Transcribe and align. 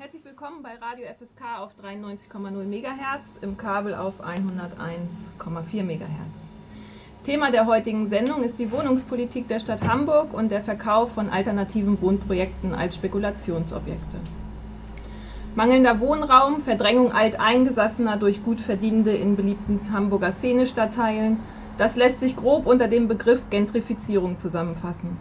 Herzlich 0.00 0.24
willkommen 0.24 0.62
bei 0.62 0.76
Radio 0.80 1.06
FSK 1.08 1.58
auf 1.58 1.72
93,0 1.82 2.62
MHz, 2.62 3.38
im 3.42 3.56
Kabel 3.56 3.96
auf 3.96 4.22
101,4 4.22 5.82
MHz. 5.82 6.46
Thema 7.24 7.50
der 7.50 7.66
heutigen 7.66 8.06
Sendung 8.06 8.44
ist 8.44 8.60
die 8.60 8.70
Wohnungspolitik 8.70 9.48
der 9.48 9.58
Stadt 9.58 9.82
Hamburg 9.82 10.32
und 10.32 10.52
der 10.52 10.60
Verkauf 10.60 11.14
von 11.14 11.28
alternativen 11.30 12.00
Wohnprojekten 12.00 12.76
als 12.76 12.94
Spekulationsobjekte. 12.94 14.18
Mangelnder 15.56 15.98
Wohnraum, 15.98 16.62
Verdrängung 16.62 17.10
Alteingesassener 17.10 18.18
durch 18.18 18.44
Gutverdienende 18.44 19.16
in 19.16 19.34
beliebten 19.34 19.80
Hamburger 19.92 20.30
Szenestadtteilen, 20.30 21.40
das 21.76 21.96
lässt 21.96 22.20
sich 22.20 22.36
grob 22.36 22.66
unter 22.66 22.86
dem 22.86 23.08
Begriff 23.08 23.50
Gentrifizierung 23.50 24.36
zusammenfassen. 24.36 25.18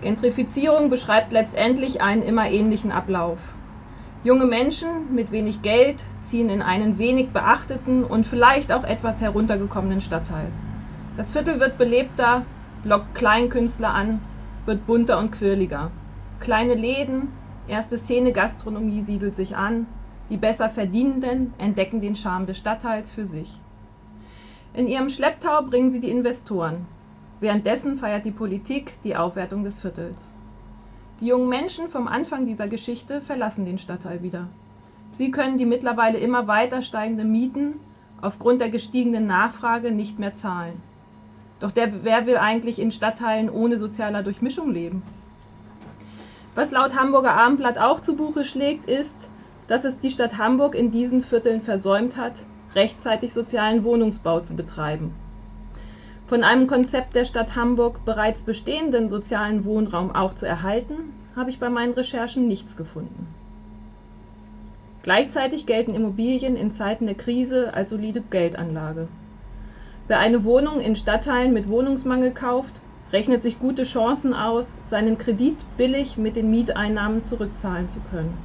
Gentrifizierung 0.00 0.88
beschreibt 0.88 1.34
letztendlich 1.34 2.00
einen 2.00 2.22
immer 2.22 2.48
ähnlichen 2.48 2.90
Ablauf. 2.90 3.38
Junge 4.24 4.46
Menschen 4.46 5.14
mit 5.14 5.32
wenig 5.32 5.60
Geld 5.60 6.02
ziehen 6.22 6.48
in 6.48 6.62
einen 6.62 6.96
wenig 6.96 7.28
beachteten 7.28 8.04
und 8.04 8.24
vielleicht 8.24 8.72
auch 8.72 8.82
etwas 8.82 9.20
heruntergekommenen 9.20 10.00
Stadtteil. 10.00 10.46
Das 11.18 11.30
Viertel 11.30 11.60
wird 11.60 11.76
belebter, 11.76 12.46
lockt 12.84 13.14
Kleinkünstler 13.14 13.92
an, 13.92 14.22
wird 14.64 14.86
bunter 14.86 15.18
und 15.18 15.30
quirliger. 15.30 15.90
Kleine 16.40 16.72
Läden, 16.72 17.28
erste 17.68 17.98
Szene 17.98 18.32
Gastronomie 18.32 19.02
siedelt 19.02 19.36
sich 19.36 19.56
an, 19.56 19.86
die 20.30 20.38
besser 20.38 20.70
Verdienenden 20.70 21.52
entdecken 21.58 22.00
den 22.00 22.16
Charme 22.16 22.46
des 22.46 22.56
Stadtteils 22.56 23.10
für 23.10 23.26
sich. 23.26 23.60
In 24.72 24.86
ihrem 24.86 25.10
Schlepptau 25.10 25.64
bringen 25.68 25.90
sie 25.90 26.00
die 26.00 26.10
Investoren. 26.10 26.86
Währenddessen 27.40 27.98
feiert 27.98 28.24
die 28.24 28.30
Politik 28.30 28.94
die 29.04 29.16
Aufwertung 29.16 29.64
des 29.64 29.78
Viertels. 29.80 30.32
Die 31.20 31.26
jungen 31.26 31.48
Menschen 31.48 31.88
vom 31.88 32.08
Anfang 32.08 32.44
dieser 32.44 32.66
Geschichte 32.66 33.20
verlassen 33.20 33.64
den 33.64 33.78
Stadtteil 33.78 34.22
wieder. 34.22 34.48
Sie 35.12 35.30
können 35.30 35.58
die 35.58 35.66
mittlerweile 35.66 36.18
immer 36.18 36.48
weiter 36.48 36.82
steigenden 36.82 37.30
Mieten 37.30 37.74
aufgrund 38.20 38.60
der 38.60 38.68
gestiegenen 38.68 39.26
Nachfrage 39.26 39.92
nicht 39.92 40.18
mehr 40.18 40.34
zahlen. 40.34 40.82
Doch 41.60 41.70
wer 41.74 42.26
will 42.26 42.36
eigentlich 42.36 42.80
in 42.80 42.90
Stadtteilen 42.90 43.48
ohne 43.48 43.78
sozialer 43.78 44.24
Durchmischung 44.24 44.72
leben? 44.72 45.02
Was 46.56 46.72
laut 46.72 46.98
Hamburger 46.98 47.34
Abendblatt 47.34 47.78
auch 47.78 48.00
zu 48.00 48.16
Buche 48.16 48.44
schlägt, 48.44 48.88
ist, 48.90 49.30
dass 49.68 49.84
es 49.84 50.00
die 50.00 50.10
Stadt 50.10 50.36
Hamburg 50.36 50.74
in 50.74 50.90
diesen 50.90 51.22
Vierteln 51.22 51.62
versäumt 51.62 52.16
hat, 52.16 52.44
rechtzeitig 52.74 53.32
sozialen 53.32 53.84
Wohnungsbau 53.84 54.40
zu 54.40 54.56
betreiben 54.56 55.14
von 56.26 56.42
einem 56.42 56.66
Konzept 56.66 57.14
der 57.14 57.24
Stadt 57.24 57.54
Hamburg 57.54 58.04
bereits 58.04 58.42
bestehenden 58.42 59.08
sozialen 59.08 59.64
Wohnraum 59.64 60.14
auch 60.14 60.34
zu 60.34 60.46
erhalten, 60.46 61.12
habe 61.36 61.50
ich 61.50 61.58
bei 61.58 61.68
meinen 61.68 61.92
Recherchen 61.92 62.48
nichts 62.48 62.76
gefunden. 62.76 63.26
Gleichzeitig 65.02 65.66
gelten 65.66 65.94
Immobilien 65.94 66.56
in 66.56 66.72
Zeiten 66.72 67.04
der 67.06 67.14
Krise 67.14 67.74
als 67.74 67.90
solide 67.90 68.22
Geldanlage. 68.22 69.08
Wer 70.08 70.18
eine 70.18 70.44
Wohnung 70.44 70.80
in 70.80 70.96
Stadtteilen 70.96 71.52
mit 71.52 71.68
Wohnungsmangel 71.68 72.30
kauft, 72.30 72.74
rechnet 73.12 73.42
sich 73.42 73.58
gute 73.58 73.82
Chancen 73.82 74.32
aus, 74.32 74.78
seinen 74.86 75.18
Kredit 75.18 75.58
billig 75.76 76.16
mit 76.16 76.36
den 76.36 76.50
Mieteinnahmen 76.50 77.22
zurückzahlen 77.22 77.90
zu 77.90 78.00
können. 78.10 78.36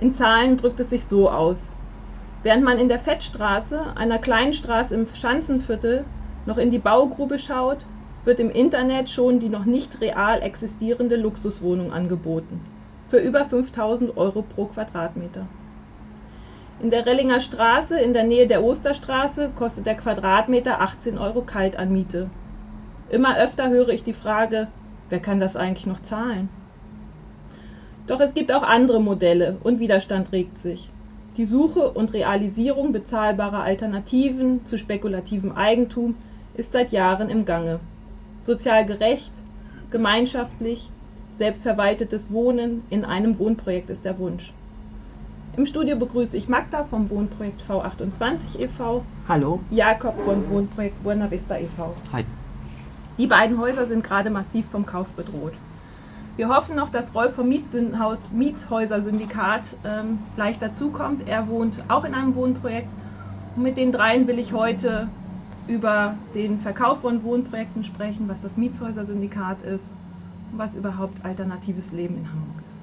In 0.00 0.12
Zahlen 0.12 0.58
drückt 0.58 0.80
es 0.80 0.90
sich 0.90 1.04
so 1.04 1.30
aus. 1.30 1.74
Während 2.42 2.64
man 2.64 2.78
in 2.78 2.88
der 2.88 2.98
Fettstraße, 2.98 3.96
einer 3.96 4.18
kleinen 4.18 4.52
Straße 4.52 4.94
im 4.94 5.06
Schanzenviertel, 5.12 6.04
noch 6.50 6.58
in 6.58 6.72
die 6.72 6.78
Baugrube 6.78 7.38
schaut, 7.38 7.86
wird 8.24 8.40
im 8.40 8.50
Internet 8.50 9.08
schon 9.08 9.38
die 9.38 9.48
noch 9.48 9.66
nicht 9.66 10.00
real 10.00 10.42
existierende 10.42 11.14
Luxuswohnung 11.14 11.92
angeboten. 11.92 12.60
Für 13.06 13.18
über 13.18 13.44
5000 13.44 14.16
Euro 14.16 14.42
pro 14.42 14.64
Quadratmeter. 14.64 15.46
In 16.82 16.90
der 16.90 17.06
Rellinger 17.06 17.38
Straße 17.38 18.00
in 18.00 18.14
der 18.14 18.24
Nähe 18.24 18.48
der 18.48 18.64
Osterstraße 18.64 19.50
kostet 19.56 19.86
der 19.86 19.94
Quadratmeter 19.94 20.80
18 20.80 21.18
Euro 21.18 21.42
Kaltanmiete. 21.42 22.30
Immer 23.10 23.38
öfter 23.38 23.70
höre 23.70 23.90
ich 23.90 24.02
die 24.02 24.12
Frage, 24.12 24.66
wer 25.08 25.20
kann 25.20 25.38
das 25.38 25.54
eigentlich 25.54 25.86
noch 25.86 26.02
zahlen? 26.02 26.48
Doch 28.08 28.18
es 28.18 28.34
gibt 28.34 28.52
auch 28.52 28.64
andere 28.64 29.00
Modelle 29.00 29.58
und 29.62 29.78
Widerstand 29.78 30.32
regt 30.32 30.58
sich. 30.58 30.90
Die 31.36 31.44
Suche 31.44 31.90
und 31.90 32.12
Realisierung 32.12 32.90
bezahlbarer 32.90 33.62
Alternativen 33.62 34.64
zu 34.66 34.78
spekulativem 34.78 35.52
Eigentum 35.52 36.16
ist 36.54 36.72
seit 36.72 36.92
Jahren 36.92 37.30
im 37.30 37.44
Gange. 37.44 37.80
Sozial 38.42 38.86
gerecht, 38.86 39.32
gemeinschaftlich, 39.90 40.90
selbstverwaltetes 41.34 42.32
Wohnen 42.32 42.82
in 42.90 43.04
einem 43.04 43.38
Wohnprojekt 43.38 43.90
ist 43.90 44.04
der 44.04 44.18
Wunsch. 44.18 44.52
Im 45.56 45.66
Studio 45.66 45.96
begrüße 45.96 46.36
ich 46.36 46.48
Magda 46.48 46.84
vom 46.84 47.10
Wohnprojekt 47.10 47.62
V28 47.68 48.62
e.V. 48.64 49.04
Hallo. 49.28 49.60
Jakob 49.70 50.18
vom 50.24 50.48
Wohnprojekt 50.48 51.02
Buena 51.02 51.30
Vista 51.30 51.58
e.V. 51.58 51.94
Hi. 52.12 52.24
Die 53.18 53.26
beiden 53.26 53.58
Häuser 53.58 53.86
sind 53.86 54.04
gerade 54.04 54.30
massiv 54.30 54.64
vom 54.70 54.86
Kauf 54.86 55.08
bedroht. 55.08 55.52
Wir 56.36 56.48
hoffen 56.48 56.76
noch, 56.76 56.88
dass 56.90 57.14
Rolf 57.14 57.34
vom 57.34 57.48
Mietshäuser 57.48 59.02
Syndikat 59.02 59.76
ähm, 59.84 60.20
gleich 60.36 60.58
dazukommt. 60.58 61.28
Er 61.28 61.48
wohnt 61.48 61.82
auch 61.88 62.04
in 62.04 62.14
einem 62.14 62.34
Wohnprojekt. 62.34 62.88
Und 63.56 63.62
mit 63.62 63.76
den 63.76 63.92
dreien 63.92 64.26
will 64.26 64.38
ich 64.38 64.52
heute 64.52 65.08
über 65.70 66.16
den 66.34 66.58
Verkauf 66.58 67.02
von 67.02 67.22
Wohnprojekten 67.22 67.84
sprechen, 67.84 68.28
was 68.28 68.42
das 68.42 68.56
Mietshäuser-Syndikat 68.56 69.62
ist 69.62 69.94
und 70.50 70.58
was 70.58 70.74
überhaupt 70.74 71.24
alternatives 71.24 71.92
Leben 71.92 72.16
in 72.16 72.28
Hamburg 72.28 72.64
ist. 72.66 72.82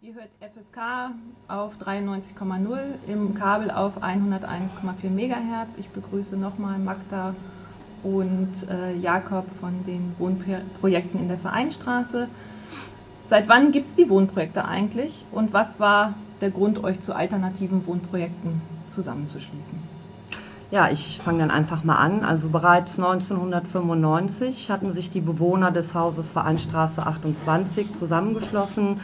Ihr 0.00 0.14
hört 0.14 0.30
FSK 0.40 1.12
auf 1.48 1.76
93,0, 1.76 2.78
im 3.06 3.34
Kabel 3.34 3.70
auf 3.70 4.02
101,4 4.02 5.10
MHz. 5.10 5.76
Ich 5.76 5.90
begrüße 5.90 6.38
nochmal 6.38 6.78
Magda 6.78 7.34
und 8.02 8.52
äh, 8.70 8.96
Jakob 8.96 9.44
von 9.60 9.84
den 9.84 10.14
Wohnprojekten 10.18 11.20
in 11.20 11.28
der 11.28 11.38
Vereinstraße. 11.38 12.28
Seit 13.22 13.48
wann 13.48 13.70
gibt 13.70 13.86
es 13.86 13.94
die 13.94 14.08
Wohnprojekte 14.08 14.64
eigentlich 14.64 15.26
und 15.30 15.52
was 15.52 15.78
war 15.78 16.14
der 16.40 16.50
Grund, 16.50 16.82
euch 16.84 17.00
zu 17.00 17.14
alternativen 17.14 17.86
Wohnprojekten 17.86 18.62
zusammenzuschließen? 18.88 19.93
Ja, 20.74 20.90
ich 20.90 21.20
fange 21.24 21.38
dann 21.38 21.52
einfach 21.52 21.84
mal 21.84 21.98
an. 21.98 22.24
Also 22.24 22.48
bereits 22.48 22.98
1995 22.98 24.72
hatten 24.72 24.90
sich 24.90 25.08
die 25.08 25.20
Bewohner 25.20 25.70
des 25.70 25.94
Hauses 25.94 26.30
Vereinstraße 26.30 27.06
28 27.06 27.92
zusammengeschlossen, 27.94 28.98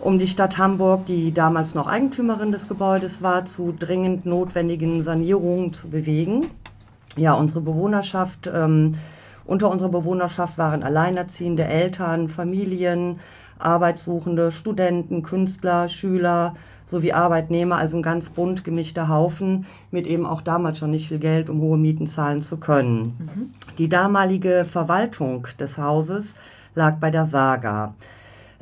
um 0.00 0.18
die 0.18 0.26
Stadt 0.26 0.58
Hamburg, 0.58 1.06
die 1.06 1.32
damals 1.32 1.76
noch 1.76 1.86
Eigentümerin 1.86 2.50
des 2.50 2.66
Gebäudes 2.66 3.22
war, 3.22 3.44
zu 3.44 3.72
dringend 3.78 4.26
notwendigen 4.26 5.04
Sanierungen 5.04 5.72
zu 5.72 5.88
bewegen. 5.88 6.48
Ja, 7.16 7.34
unsere 7.34 7.60
Bewohnerschaft, 7.60 8.50
ähm, 8.52 8.98
unter 9.44 9.70
unserer 9.70 9.90
Bewohnerschaft 9.90 10.58
waren 10.58 10.82
alleinerziehende 10.82 11.62
Eltern, 11.62 12.28
Familien, 12.28 13.20
Arbeitssuchende, 13.60 14.50
Studenten, 14.50 15.22
Künstler, 15.22 15.86
Schüler, 15.86 16.56
sowie 16.88 17.12
Arbeitnehmer, 17.12 17.76
also 17.76 17.98
ein 17.98 18.02
ganz 18.02 18.30
bunt 18.30 18.64
gemischter 18.64 19.08
Haufen 19.08 19.66
mit 19.90 20.06
eben 20.06 20.24
auch 20.24 20.40
damals 20.40 20.78
schon 20.78 20.90
nicht 20.90 21.08
viel 21.08 21.18
Geld, 21.18 21.50
um 21.50 21.60
hohe 21.60 21.76
Mieten 21.76 22.06
zahlen 22.06 22.42
zu 22.42 22.56
können. 22.56 23.16
Mhm. 23.18 23.54
Die 23.76 23.88
damalige 23.88 24.64
Verwaltung 24.64 25.46
des 25.60 25.76
Hauses 25.76 26.34
lag 26.74 26.96
bei 26.96 27.10
der 27.10 27.26
Saga. 27.26 27.94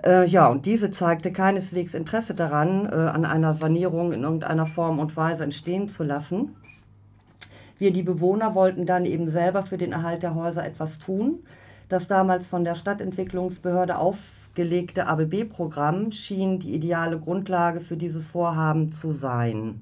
Äh, 0.04 0.26
ja, 0.26 0.48
und 0.48 0.66
diese 0.66 0.90
zeigte 0.90 1.32
keineswegs 1.32 1.94
Interesse 1.94 2.34
daran, 2.34 2.86
äh, 2.86 2.94
an 2.94 3.24
einer 3.24 3.54
Sanierung 3.54 4.12
in 4.12 4.24
irgendeiner 4.24 4.66
Form 4.66 4.98
und 4.98 5.16
Weise 5.16 5.44
entstehen 5.44 5.88
zu 5.88 6.02
lassen. 6.02 6.56
Wir, 7.78 7.92
die 7.92 8.02
Bewohner, 8.02 8.54
wollten 8.54 8.86
dann 8.86 9.04
eben 9.04 9.28
selber 9.28 9.62
für 9.62 9.78
den 9.78 9.92
Erhalt 9.92 10.22
der 10.22 10.34
Häuser 10.34 10.64
etwas 10.64 10.98
tun. 10.98 11.40
Das 11.88 12.08
damals 12.08 12.46
von 12.46 12.64
der 12.64 12.74
Stadtentwicklungsbehörde 12.74 13.98
auf 13.98 14.16
gelegte 14.56 15.06
ABB-Programm 15.06 16.10
schien 16.10 16.58
die 16.58 16.74
ideale 16.74 17.20
Grundlage 17.20 17.80
für 17.80 17.96
dieses 17.96 18.26
Vorhaben 18.26 18.90
zu 18.90 19.12
sein. 19.12 19.80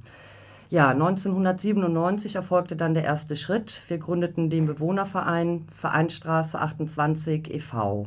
Ja, 0.68 0.90
1997 0.90 2.34
erfolgte 2.34 2.76
dann 2.76 2.92
der 2.92 3.04
erste 3.04 3.36
Schritt. 3.36 3.82
Wir 3.88 3.98
gründeten 3.98 4.50
den 4.50 4.66
Bewohnerverein 4.66 5.66
Vereinstraße 5.78 6.60
28 6.60 7.54
e.V. 7.54 8.06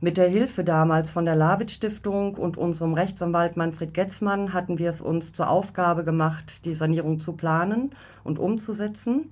Mit 0.00 0.16
der 0.16 0.28
Hilfe 0.28 0.64
damals 0.64 1.12
von 1.12 1.26
der 1.26 1.36
Lavitz 1.36 1.72
Stiftung 1.72 2.34
und 2.34 2.56
unserem 2.56 2.94
Rechtsanwalt 2.94 3.56
Manfred 3.56 3.94
Getzmann 3.94 4.52
hatten 4.52 4.78
wir 4.80 4.90
es 4.90 5.00
uns 5.00 5.32
zur 5.32 5.48
Aufgabe 5.48 6.02
gemacht, 6.02 6.64
die 6.64 6.74
Sanierung 6.74 7.20
zu 7.20 7.34
planen 7.34 7.90
und 8.24 8.40
umzusetzen. 8.40 9.30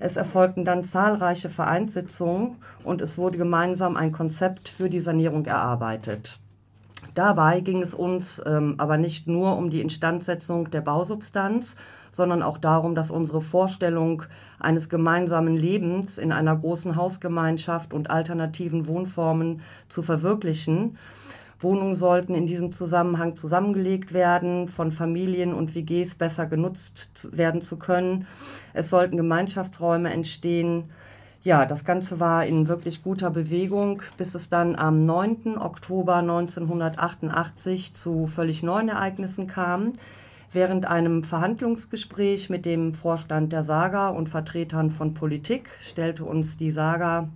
Es 0.00 0.16
erfolgten 0.16 0.64
dann 0.64 0.82
zahlreiche 0.82 1.50
Vereinssitzungen 1.50 2.56
und 2.84 3.02
es 3.02 3.18
wurde 3.18 3.36
gemeinsam 3.36 3.96
ein 3.96 4.12
Konzept 4.12 4.70
für 4.70 4.88
die 4.88 4.98
Sanierung 4.98 5.44
erarbeitet. 5.44 6.38
Dabei 7.14 7.60
ging 7.60 7.82
es 7.82 7.92
uns 7.92 8.42
ähm, 8.46 8.76
aber 8.78 8.96
nicht 8.96 9.26
nur 9.26 9.56
um 9.56 9.68
die 9.68 9.82
Instandsetzung 9.82 10.70
der 10.70 10.80
Bausubstanz, 10.80 11.76
sondern 12.12 12.42
auch 12.42 12.56
darum, 12.56 12.94
dass 12.94 13.10
unsere 13.10 13.42
Vorstellung 13.42 14.22
eines 14.58 14.88
gemeinsamen 14.88 15.56
Lebens 15.56 16.16
in 16.16 16.32
einer 16.32 16.56
großen 16.56 16.96
Hausgemeinschaft 16.96 17.92
und 17.92 18.10
alternativen 18.10 18.86
Wohnformen 18.86 19.60
zu 19.88 20.02
verwirklichen 20.02 20.96
Wohnungen 21.60 21.94
sollten 21.94 22.34
in 22.34 22.46
diesem 22.46 22.72
Zusammenhang 22.72 23.36
zusammengelegt 23.36 24.12
werden, 24.12 24.66
von 24.66 24.92
Familien 24.92 25.52
und 25.52 25.74
WGs 25.74 26.14
besser 26.14 26.46
genutzt 26.46 27.28
werden 27.32 27.60
zu 27.60 27.76
können. 27.78 28.26
Es 28.72 28.88
sollten 28.88 29.16
Gemeinschaftsräume 29.16 30.10
entstehen. 30.10 30.84
Ja, 31.42 31.66
das 31.66 31.84
Ganze 31.84 32.20
war 32.20 32.44
in 32.46 32.68
wirklich 32.68 33.02
guter 33.02 33.30
Bewegung, 33.30 34.02
bis 34.16 34.34
es 34.34 34.48
dann 34.48 34.76
am 34.76 35.04
9. 35.04 35.58
Oktober 35.58 36.16
1988 36.16 37.94
zu 37.94 38.26
völlig 38.26 38.62
neuen 38.62 38.88
Ereignissen 38.88 39.46
kam. 39.46 39.92
Während 40.52 40.86
einem 40.86 41.24
Verhandlungsgespräch 41.24 42.50
mit 42.50 42.64
dem 42.64 42.94
Vorstand 42.94 43.52
der 43.52 43.62
Saga 43.62 44.08
und 44.08 44.28
Vertretern 44.28 44.90
von 44.90 45.14
Politik 45.14 45.70
stellte 45.80 46.24
uns 46.24 46.56
die 46.56 46.72
Saga 46.72 47.28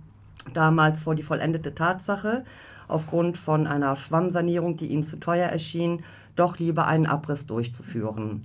damals 0.53 0.99
vor 0.99 1.15
die 1.15 1.23
vollendete 1.23 1.73
Tatsache, 1.73 2.43
aufgrund 2.87 3.37
von 3.37 3.67
einer 3.67 3.95
Schwammsanierung, 3.95 4.77
die 4.77 4.87
ihnen 4.87 5.03
zu 5.03 5.17
teuer 5.17 5.47
erschien, 5.47 6.03
doch 6.35 6.57
lieber 6.59 6.87
einen 6.87 7.05
Abriss 7.05 7.45
durchzuführen. 7.45 8.41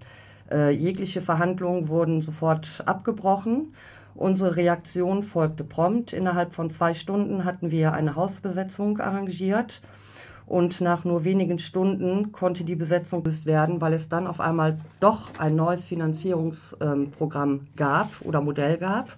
Äh, 0.50 0.70
jegliche 0.70 1.20
Verhandlungen 1.20 1.88
wurden 1.88 2.20
sofort 2.20 2.82
abgebrochen. 2.86 3.74
Unsere 4.14 4.56
Reaktion 4.56 5.22
folgte 5.22 5.64
prompt. 5.64 6.12
Innerhalb 6.12 6.54
von 6.54 6.70
zwei 6.70 6.94
Stunden 6.94 7.44
hatten 7.44 7.70
wir 7.70 7.92
eine 7.92 8.16
Hausbesetzung 8.16 8.98
arrangiert 8.98 9.80
und 10.50 10.80
nach 10.80 11.04
nur 11.04 11.22
wenigen 11.22 11.60
Stunden 11.60 12.32
konnte 12.32 12.64
die 12.64 12.74
Besetzung 12.74 13.22
gelöst 13.22 13.46
werden, 13.46 13.80
weil 13.80 13.92
es 13.92 14.08
dann 14.08 14.26
auf 14.26 14.40
einmal 14.40 14.78
doch 14.98 15.38
ein 15.38 15.54
neues 15.54 15.84
Finanzierungsprogramm 15.84 17.68
gab 17.76 18.08
oder 18.22 18.40
Modell 18.40 18.76
gab. 18.76 19.16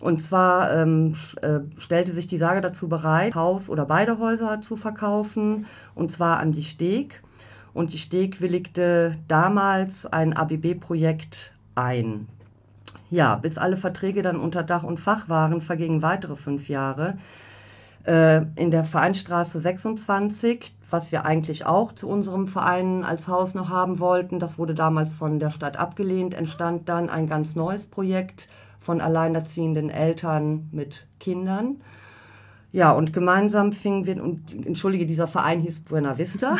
Und 0.00 0.20
zwar 0.20 0.72
ähm, 0.72 1.16
äh, 1.40 1.60
stellte 1.78 2.12
sich 2.12 2.26
die 2.26 2.38
Sage 2.38 2.60
dazu 2.60 2.88
bereit, 2.88 3.34
Haus 3.34 3.68
oder 3.68 3.86
beide 3.86 4.18
Häuser 4.18 4.60
zu 4.60 4.76
verkaufen, 4.76 5.66
und 5.94 6.12
zwar 6.12 6.38
an 6.38 6.52
die 6.52 6.64
Steg. 6.64 7.22
Und 7.72 7.92
die 7.92 7.98
Steg 7.98 8.40
willigte 8.40 9.16
damals 9.28 10.06
ein 10.06 10.34
ABB-Projekt 10.34 11.52
ein. 11.74 12.26
Ja, 13.10 13.36
bis 13.36 13.58
alle 13.58 13.76
Verträge 13.76 14.22
dann 14.22 14.36
unter 14.36 14.62
Dach 14.62 14.82
und 14.82 14.98
Fach 14.98 15.28
waren, 15.28 15.60
vergingen 15.60 16.02
weitere 16.02 16.36
fünf 16.36 16.68
Jahre. 16.68 17.18
Äh, 18.04 18.46
in 18.56 18.70
der 18.70 18.84
Vereinstraße 18.84 19.60
26, 19.60 20.74
was 20.90 21.12
wir 21.12 21.24
eigentlich 21.24 21.66
auch 21.66 21.92
zu 21.92 22.08
unserem 22.08 22.48
Verein 22.48 23.04
als 23.04 23.28
Haus 23.28 23.54
noch 23.54 23.70
haben 23.70 23.98
wollten. 23.98 24.38
Das 24.38 24.58
wurde 24.58 24.74
damals 24.74 25.12
von 25.12 25.38
der 25.38 25.50
Stadt 25.50 25.76
abgelehnt, 25.76 26.34
entstand 26.34 26.88
dann 26.88 27.10
ein 27.10 27.26
ganz 27.28 27.56
neues 27.56 27.86
Projekt 27.86 28.48
von 28.86 29.00
alleinerziehenden 29.00 29.90
Eltern 29.90 30.68
mit 30.70 31.06
Kindern. 31.18 31.82
Ja, 32.70 32.92
und 32.92 33.12
gemeinsam 33.12 33.72
fingen 33.72 34.06
wir, 34.06 34.22
und 34.22 34.54
entschuldige, 34.64 35.06
dieser 35.06 35.26
Verein 35.26 35.60
hieß 35.60 35.80
Buena 35.80 36.18
Vista. 36.18 36.56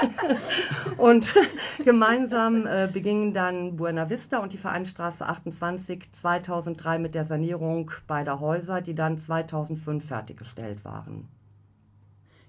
und 0.96 1.34
gemeinsam 1.84 2.66
äh, 2.66 2.88
begingen 2.90 3.34
dann 3.34 3.76
Buena 3.76 4.08
Vista 4.08 4.38
und 4.38 4.52
die 4.52 4.58
Vereinstraße 4.58 5.26
28 5.26 6.12
2003 6.12 6.98
mit 6.98 7.14
der 7.14 7.24
Sanierung 7.24 7.90
beider 8.06 8.40
Häuser, 8.40 8.80
die 8.80 8.94
dann 8.94 9.18
2005 9.18 10.02
fertiggestellt 10.02 10.82
waren. 10.84 11.28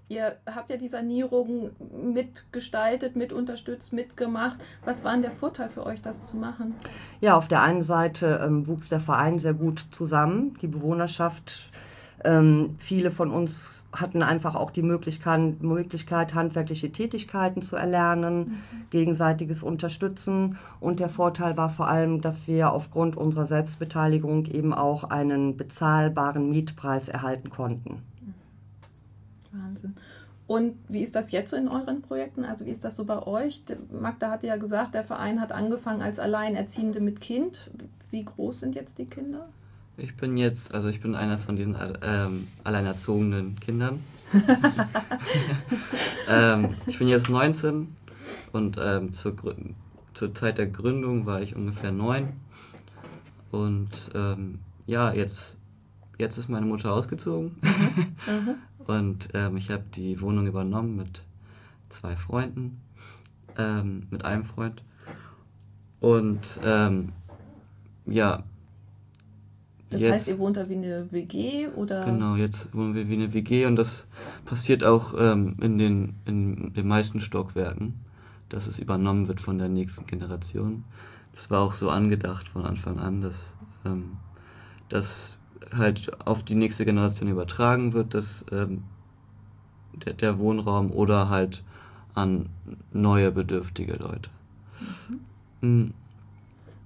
Ihr 0.07 0.35
habt 0.45 0.69
ja 0.69 0.77
die 0.77 0.87
Sanierung 0.87 1.71
mitgestaltet, 2.13 3.15
mit 3.15 3.33
unterstützt, 3.33 3.91
mitgemacht. 3.91 4.57
Was 4.83 5.03
war 5.03 5.13
denn 5.13 5.23
der 5.23 5.31
Vorteil 5.31 5.69
für 5.69 5.85
euch, 5.85 6.01
das 6.01 6.23
zu 6.23 6.37
machen? 6.37 6.75
Ja, 7.21 7.35
auf 7.35 7.47
der 7.47 7.63
einen 7.63 7.81
Seite 7.81 8.41
ähm, 8.45 8.67
wuchs 8.67 8.87
der 8.87 8.99
Verein 8.99 9.39
sehr 9.39 9.55
gut 9.55 9.87
zusammen. 9.91 10.55
Die 10.61 10.67
Bewohnerschaft 10.67 11.71
ähm, 12.25 12.75
viele 12.79 13.11
von 13.11 13.29
uns 13.29 13.85
hatten 13.93 14.23
einfach 14.23 14.55
auch 14.55 14.71
die 14.71 14.81
Möglichkeit, 14.81 15.61
Möglichkeit 15.61 16.33
handwerkliche 16.33 16.91
Tätigkeiten 16.91 17.61
zu 17.61 17.75
erlernen, 17.75 18.37
mhm. 18.37 18.55
gegenseitiges 18.89 19.63
Unterstützen. 19.63 20.57
Und 20.79 20.99
der 20.99 21.09
Vorteil 21.09 21.55
war 21.57 21.69
vor 21.69 21.87
allem, 21.87 22.21
dass 22.21 22.47
wir 22.47 22.71
aufgrund 22.71 23.15
unserer 23.15 23.45
Selbstbeteiligung 23.45 24.45
eben 24.45 24.73
auch 24.73 25.03
einen 25.03 25.57
bezahlbaren 25.57 26.49
Mietpreis 26.49 27.09
erhalten 27.09 27.49
konnten. 27.49 28.01
Wahnsinn. 29.75 29.95
Und 30.47 30.75
wie 30.87 31.01
ist 31.01 31.15
das 31.15 31.31
jetzt 31.31 31.51
so 31.51 31.57
in 31.57 31.67
euren 31.67 32.01
Projekten? 32.01 32.45
Also 32.45 32.65
wie 32.65 32.69
ist 32.69 32.85
das 32.85 32.95
so 32.95 33.05
bei 33.05 33.25
euch? 33.25 33.63
Magda 33.91 34.29
hatte 34.29 34.45
ja 34.45 34.57
gesagt, 34.57 34.93
der 34.93 35.03
Verein 35.03 35.41
hat 35.41 35.51
angefangen 35.51 36.03
als 36.03 36.19
Alleinerziehende 36.19 36.99
mit 36.99 37.19
Kind. 37.19 37.71
Wie 38.11 38.23
groß 38.23 38.59
sind 38.59 38.75
jetzt 38.75 38.99
die 38.99 39.05
Kinder? 39.05 39.49
Ich 39.97 40.15
bin 40.15 40.37
jetzt, 40.37 40.73
also 40.73 40.89
ich 40.89 41.01
bin 41.01 41.15
einer 41.15 41.39
von 41.39 41.55
diesen 41.55 41.75
ähm, 42.03 42.47
alleinerzogenen 42.63 43.59
Kindern. 43.59 44.01
ähm, 46.29 46.75
ich 46.85 46.99
bin 46.99 47.07
jetzt 47.07 47.29
19 47.29 47.95
und 48.51 48.77
ähm, 48.79 49.13
zur, 49.13 49.35
zur 50.13 50.35
Zeit 50.35 50.57
der 50.57 50.67
Gründung 50.67 51.25
war 51.25 51.41
ich 51.41 51.55
ungefähr 51.55 51.91
9. 51.91 52.33
Und 53.51 54.11
ähm, 54.13 54.59
ja, 54.85 55.11
jetzt, 55.13 55.55
jetzt 56.19 56.37
ist 56.37 56.49
meine 56.49 56.65
Mutter 56.65 56.93
ausgezogen. 56.93 57.55
Mhm. 58.27 58.55
und 58.87 59.29
ähm, 59.33 59.57
ich 59.57 59.71
habe 59.71 59.83
die 59.95 60.21
Wohnung 60.21 60.47
übernommen 60.47 60.95
mit 60.95 61.23
zwei 61.89 62.15
Freunden, 62.15 62.81
ähm, 63.57 64.07
mit 64.09 64.25
einem 64.25 64.45
Freund. 64.45 64.83
Und 65.99 66.59
ja, 68.07 68.43
das 69.95 70.01
jetzt, 70.01 70.13
heißt, 70.13 70.27
ihr 70.29 70.39
wohnt 70.39 70.57
da 70.57 70.67
wie 70.67 70.75
eine 70.75 71.11
WG 71.11 71.67
oder? 71.75 72.03
Genau, 72.03 72.35
jetzt 72.35 72.73
wohnen 72.73 72.95
wir 72.95 73.07
wie 73.07 73.13
eine 73.13 73.33
WG 73.33 73.65
und 73.65 73.75
das 73.75 74.07
passiert 74.43 74.83
auch 74.83 75.13
ähm, 75.17 75.55
in, 75.61 75.77
den, 75.77 76.15
in 76.25 76.73
den 76.73 76.87
meisten 76.87 77.19
Stockwerken, 77.19 77.93
dass 78.49 78.67
es 78.67 78.79
übernommen 78.79 79.27
wird 79.27 79.41
von 79.41 79.57
der 79.57 79.69
nächsten 79.69 80.05
Generation. 80.05 80.83
Das 81.33 81.51
war 81.51 81.61
auch 81.61 81.73
so 81.73 81.89
angedacht 81.89 82.47
von 82.47 82.65
Anfang 82.65 82.99
an, 82.99 83.21
dass 83.21 83.55
ähm, 83.85 84.17
das 84.89 85.37
halt 85.77 86.25
auf 86.25 86.43
die 86.43 86.55
nächste 86.55 86.85
Generation 86.85 87.29
übertragen 87.29 87.93
wird, 87.93 88.13
dass 88.13 88.45
ähm, 88.51 88.83
der, 89.93 90.13
der 90.13 90.39
Wohnraum 90.39 90.91
oder 90.91 91.29
halt 91.29 91.63
an 92.13 92.49
neue 92.91 93.31
bedürftige 93.31 93.93
Leute. 93.93 94.29
Mhm. 95.09 95.19
Mhm. 95.61 95.93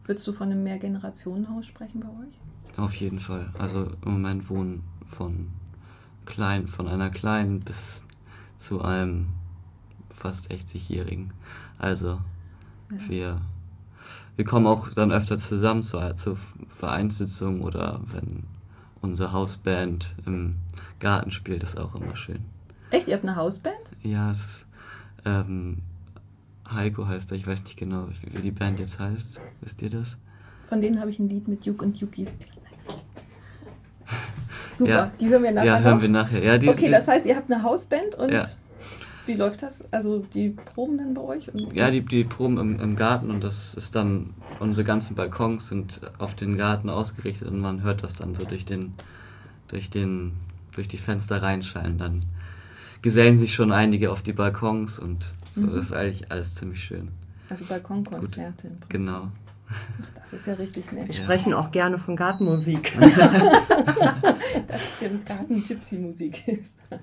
Würdest 0.06 0.28
du 0.28 0.34
von 0.34 0.52
einem 0.52 0.64
Mehrgenerationenhaus 0.64 1.68
sprechen 1.68 2.00
bei 2.00 2.08
euch? 2.08 2.80
Auf 2.80 2.96
jeden 2.96 3.20
Fall. 3.20 3.52
Also 3.58 3.92
im 4.06 4.14
Moment 4.14 4.50
wohnen 4.50 4.84
von 5.06 5.50
klein, 6.26 6.68
von 6.68 6.88
einer 6.88 7.10
kleinen 7.10 7.60
bis 7.60 8.04
zu 8.58 8.82
einem 8.82 9.28
fast 10.10 10.52
60-Jährigen. 10.52 11.32
Also 11.78 12.20
ja. 12.92 13.10
wir, 13.10 13.42
wir 14.36 14.46
kommen 14.46 14.68
auch 14.68 14.90
dann 14.90 15.12
öfter 15.12 15.38
zusammen 15.38 15.84
zu, 15.84 16.00
zur 16.16 16.38
Vereinssitzung 16.68 17.62
oder 17.62 18.02
wenn 18.12 18.44
unsere 19.02 19.32
Hausband 19.32 20.14
im 20.26 20.56
Garten 21.00 21.32
spielt, 21.32 21.64
ist 21.64 21.80
auch 21.80 21.96
immer 21.96 22.16
schön. 22.16 22.40
Echt? 22.92 23.08
Ihr 23.08 23.14
habt 23.14 23.24
eine 23.24 23.36
Hausband? 23.36 23.76
Ja, 24.04 24.32
es, 24.32 24.64
ähm, 25.26 25.78
Heiko 26.70 27.08
heißt 27.08 27.32
er, 27.32 27.38
ich 27.38 27.48
weiß 27.48 27.64
nicht 27.64 27.78
genau, 27.78 28.08
wie 28.34 28.42
die 28.42 28.52
Band 28.52 28.80
jetzt 28.80 29.00
heißt. 29.00 29.40
Wisst 29.62 29.82
ihr 29.82 29.90
das? 29.90 30.18
Von 30.68 30.82
denen 30.82 31.00
habe 31.00 31.10
ich 31.10 31.20
ein 31.20 31.30
Lied 31.30 31.48
mit 31.48 31.66
Juk 31.66 31.82
und 31.82 32.00
Yukis. 32.00 32.36
Super, 34.78 34.90
ja. 34.90 35.12
die 35.20 35.30
hören 35.30 35.44
wir 35.44 35.52
nachher. 35.52 35.66
Ja, 35.66 35.80
hören 35.80 35.96
noch. 35.96 36.02
wir 36.02 36.10
nachher. 36.10 36.44
Ja, 36.44 36.58
die, 36.58 36.70
okay, 36.70 36.86
die, 36.86 36.92
das 36.92 37.08
heißt, 37.08 37.26
ihr 37.26 37.36
habt 37.36 37.52
eine 37.52 37.64
Hausband 37.64 38.16
und 38.16 38.32
ja. 38.32 38.46
Wie 39.30 39.36
läuft 39.36 39.62
das? 39.62 39.86
Also 39.92 40.26
die 40.34 40.50
proben 40.50 40.98
dann 40.98 41.14
bei 41.14 41.22
euch? 41.22 41.52
ja, 41.74 41.92
die, 41.92 42.02
die 42.02 42.24
proben 42.24 42.58
im, 42.58 42.80
im 42.80 42.96
Garten 42.96 43.30
und 43.30 43.44
das 43.44 43.76
ist 43.76 43.96
dann, 43.96 44.34
unsere 44.60 44.84
ganzen 44.84 45.16
Balkons 45.16 45.68
sind 45.68 46.02
auf 46.18 46.34
den 46.34 46.58
Garten 46.58 46.90
ausgerichtet 46.90 47.48
und 47.48 47.60
man 47.60 47.84
hört 47.84 48.04
das 48.04 48.16
dann 48.16 48.34
so 48.34 48.44
durch 48.44 48.66
den, 48.66 48.96
durch 49.68 49.92
den, 49.92 50.34
durch 50.74 50.88
die 50.88 50.98
Fenster 50.98 51.44
reinschallen. 51.44 52.00
Dann 52.00 52.22
gesellen 53.04 53.38
sich 53.38 53.54
schon 53.54 53.72
einige 53.72 54.12
auf 54.12 54.24
die 54.24 54.34
Balkons 54.34 54.98
und 54.98 55.24
so, 55.54 55.62
mhm. 55.62 55.76
das 55.76 55.86
ist 55.86 55.94
eigentlich 55.94 56.32
alles 56.32 56.56
ziemlich 56.56 56.84
schön. 56.84 57.10
Also 57.52 57.66
Balkonkonzerte. 57.66 58.72
Genau. 58.90 59.30
Ach, 59.70 60.22
das 60.22 60.34
ist 60.34 60.48
ja 60.48 60.56
richtig 60.56 60.92
nett. 60.92 61.08
Wir 61.08 61.16
ja. 61.16 61.22
sprechen 61.22 61.54
auch 61.54 61.70
gerne 61.70 62.00
von 62.00 62.16
Gartenmusik. 62.16 62.98
das 64.68 64.90
stimmt, 64.90 65.28
Garten-Gypsy-Musik 65.28 66.48
ist 66.48 66.78
das. 66.90 67.00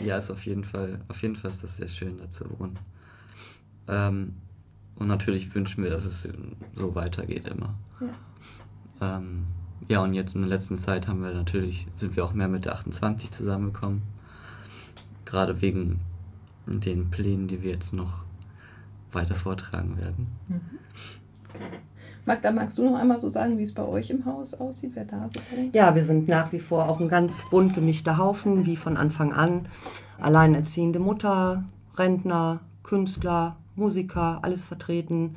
Ja, 0.00 0.18
ist 0.18 0.30
auf 0.30 0.44
jeden 0.44 0.64
Fall, 0.64 1.00
auf 1.08 1.22
jeden 1.22 1.36
Fall 1.36 1.50
ist 1.50 1.62
das 1.62 1.76
sehr 1.76 1.88
schön, 1.88 2.18
da 2.18 2.30
zu 2.30 2.44
wohnen. 2.58 2.78
Ähm, 3.88 4.34
und 4.96 5.08
natürlich 5.08 5.54
wünschen 5.54 5.84
wir, 5.84 5.90
dass 5.90 6.04
es 6.04 6.28
so 6.74 6.94
weitergeht 6.94 7.46
immer. 7.46 7.74
Ja. 8.00 9.18
Ähm, 9.18 9.46
ja, 9.88 10.02
und 10.02 10.14
jetzt 10.14 10.34
in 10.34 10.42
der 10.42 10.50
letzten 10.50 10.78
Zeit 10.78 11.06
haben 11.06 11.22
wir 11.22 11.32
natürlich, 11.32 11.86
sind 11.96 12.16
wir 12.16 12.24
auch 12.24 12.32
mehr 12.32 12.48
mit 12.48 12.64
der 12.64 12.74
28 12.74 13.30
zusammengekommen. 13.30 14.02
Gerade 15.24 15.60
wegen 15.60 16.00
den 16.66 17.10
Plänen, 17.10 17.46
die 17.46 17.62
wir 17.62 17.72
jetzt 17.72 17.92
noch 17.92 18.24
weiter 19.12 19.36
vortragen 19.36 19.96
werden. 19.98 20.26
Mhm. 20.48 20.60
Magda, 22.26 22.50
magst 22.50 22.76
du 22.76 22.82
noch 22.82 22.98
einmal 22.98 23.20
so 23.20 23.28
sagen, 23.28 23.56
wie 23.56 23.62
es 23.62 23.72
bei 23.72 23.84
euch 23.84 24.10
im 24.10 24.24
Haus 24.24 24.52
aussieht, 24.54 24.90
wer 24.94 25.04
da 25.04 25.28
so? 25.30 25.38
Ja, 25.72 25.94
wir 25.94 26.02
sind 26.02 26.26
nach 26.26 26.52
wie 26.52 26.58
vor 26.58 26.88
auch 26.88 26.98
ein 26.98 27.08
ganz 27.08 27.48
bunt 27.48 27.72
gemischter 27.74 28.18
Haufen, 28.18 28.66
wie 28.66 28.74
von 28.74 28.96
Anfang 28.96 29.32
an. 29.32 29.66
Alleinerziehende 30.18 30.98
Mutter, 30.98 31.62
Rentner, 31.94 32.60
Künstler, 32.82 33.56
Musiker, 33.76 34.40
alles 34.42 34.64
vertreten. 34.64 35.36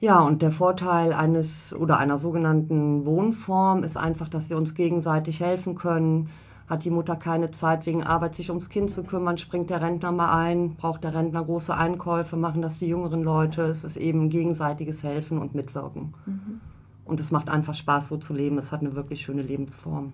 Ja, 0.00 0.20
und 0.20 0.42
der 0.42 0.52
Vorteil 0.52 1.14
eines 1.14 1.74
oder 1.74 1.98
einer 1.98 2.18
sogenannten 2.18 3.06
Wohnform 3.06 3.82
ist 3.82 3.96
einfach, 3.96 4.28
dass 4.28 4.50
wir 4.50 4.58
uns 4.58 4.74
gegenseitig 4.74 5.40
helfen 5.40 5.76
können. 5.76 6.28
Hat 6.68 6.84
die 6.84 6.90
Mutter 6.90 7.16
keine 7.16 7.50
Zeit 7.50 7.86
wegen 7.86 8.02
Arbeit, 8.02 8.34
sich 8.34 8.48
ums 8.50 8.68
Kind 8.68 8.90
zu 8.90 9.04
kümmern, 9.04 9.38
springt 9.38 9.70
der 9.70 9.80
Rentner 9.80 10.12
mal 10.12 10.32
ein, 10.32 10.74
braucht 10.74 11.04
der 11.04 11.14
Rentner 11.14 11.44
große 11.44 11.76
Einkäufe, 11.76 12.36
machen 12.36 12.62
das 12.62 12.78
die 12.78 12.86
jüngeren 12.86 13.22
Leute. 13.22 13.62
Es 13.62 13.84
ist 13.84 13.96
eben 13.96 14.30
gegenseitiges 14.30 15.02
Helfen 15.02 15.38
und 15.38 15.54
Mitwirken. 15.54 16.14
Mhm. 16.26 16.60
Und 17.04 17.20
es 17.20 17.30
macht 17.30 17.48
einfach 17.48 17.74
Spaß, 17.74 18.08
so 18.08 18.16
zu 18.16 18.32
leben. 18.32 18.58
Es 18.58 18.72
hat 18.72 18.80
eine 18.80 18.94
wirklich 18.94 19.22
schöne 19.22 19.42
Lebensform. 19.42 20.12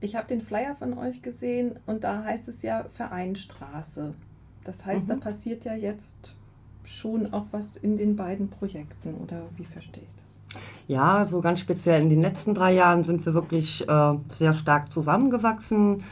Ich 0.00 0.16
habe 0.16 0.28
den 0.28 0.40
Flyer 0.40 0.76
von 0.76 0.96
euch 0.96 1.22
gesehen 1.22 1.78
und 1.86 2.04
da 2.04 2.22
heißt 2.24 2.48
es 2.48 2.62
ja 2.62 2.84
Vereinstraße. 2.94 4.14
Das 4.64 4.86
heißt, 4.86 5.04
mhm. 5.04 5.08
da 5.08 5.16
passiert 5.16 5.64
ja 5.64 5.74
jetzt 5.74 6.36
schon 6.84 7.32
auch 7.32 7.46
was 7.50 7.76
in 7.76 7.96
den 7.96 8.16
beiden 8.16 8.48
Projekten 8.48 9.14
oder 9.14 9.42
wie 9.56 9.64
verstehe 9.64 10.02
ich? 10.02 10.17
Ja, 10.86 11.26
so 11.26 11.40
ganz 11.40 11.60
speziell 11.60 12.00
in 12.00 12.10
den 12.10 12.22
letzten 12.22 12.54
drei 12.54 12.72
Jahren 12.72 13.04
sind 13.04 13.24
wir 13.26 13.34
wirklich 13.34 13.86
äh, 13.88 14.14
sehr 14.30 14.52
stark 14.52 14.92
zusammengewachsen, 14.92 16.02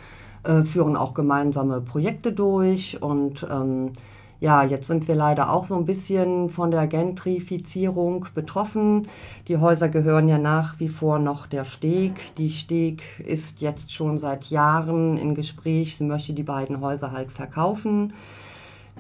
äh, 0.45 0.63
führen 0.63 0.97
auch 0.97 1.15
gemeinsame 1.15 1.81
Projekte 1.81 2.33
durch 2.33 3.03
und 3.03 3.47
ähm, 3.51 3.93
ja, 4.39 4.63
jetzt 4.65 4.87
sind 4.87 5.09
wir 5.09 5.15
leider 5.15 5.51
auch 5.51 5.65
so 5.65 5.77
ein 5.77 5.87
bisschen 5.87 6.51
von 6.51 6.71
der 6.71 6.87
Gentrifizierung 6.87 8.27
betroffen. 8.35 9.09
Die 9.49 9.57
Häuser 9.57 9.89
gehören 9.89 10.29
ja 10.29 10.37
nach 10.37 10.79
wie 10.79 10.91
vor 10.91 11.19
noch 11.19 11.47
der 11.47 11.65
Steg. 11.65 12.13
Die 12.37 12.51
Steg 12.51 13.03
ist 13.27 13.63
jetzt 13.63 13.93
schon 13.93 14.19
seit 14.19 14.45
Jahren 14.47 15.17
in 15.17 15.35
Gespräch. 15.35 15.97
Sie 15.97 16.05
möchte 16.05 16.35
die 16.35 16.43
beiden 16.43 16.83
Häuser 16.83 17.13
halt 17.13 17.33
verkaufen. 17.33 18.13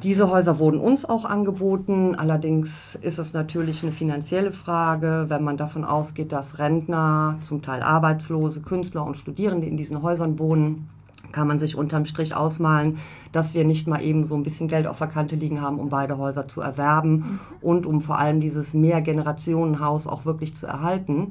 Diese 0.03 0.31
Häuser 0.31 0.59
wurden 0.59 0.79
uns 0.79 1.07
auch 1.07 1.25
angeboten. 1.25 2.15
Allerdings 2.15 2.97
ist 2.97 3.19
es 3.19 3.33
natürlich 3.33 3.83
eine 3.83 3.93
finanzielle 3.93 4.53
Frage, 4.53 5.25
wenn 5.29 5.43
man 5.43 5.57
davon 5.57 5.85
ausgeht, 5.85 6.33
dass 6.33 6.59
Rentner, 6.59 7.38
zum 7.41 7.62
Teil 7.62 7.83
Arbeitslose, 7.83 8.61
Künstler 8.61 9.07
und 9.07 9.17
Studierende 9.17 9.67
in 9.67 9.79
diesen 9.79 10.03
Häusern 10.03 10.38
wohnen, 10.38 10.91
kann 11.33 11.49
man 11.49 11.59
sich 11.59 11.76
unterm 11.76 12.05
Strich 12.05 12.35
ausmalen, 12.35 12.99
dass 13.33 13.55
wir 13.55 13.65
nicht 13.65 13.87
mal 13.87 14.03
eben 14.03 14.25
so 14.25 14.35
ein 14.35 14.43
bisschen 14.43 14.69
Geld 14.69 14.87
auf 14.87 14.99
der 14.99 15.07
Kante 15.07 15.35
liegen 15.35 15.62
haben, 15.62 15.79
um 15.79 15.88
beide 15.88 16.19
Häuser 16.19 16.47
zu 16.47 16.61
erwerben 16.61 17.41
und 17.62 17.87
um 17.87 18.03
vor 18.03 18.19
allem 18.19 18.41
dieses 18.41 18.75
Mehrgenerationenhaus 18.75 20.07
auch 20.07 20.26
wirklich 20.26 20.55
zu 20.55 20.67
erhalten 20.67 21.31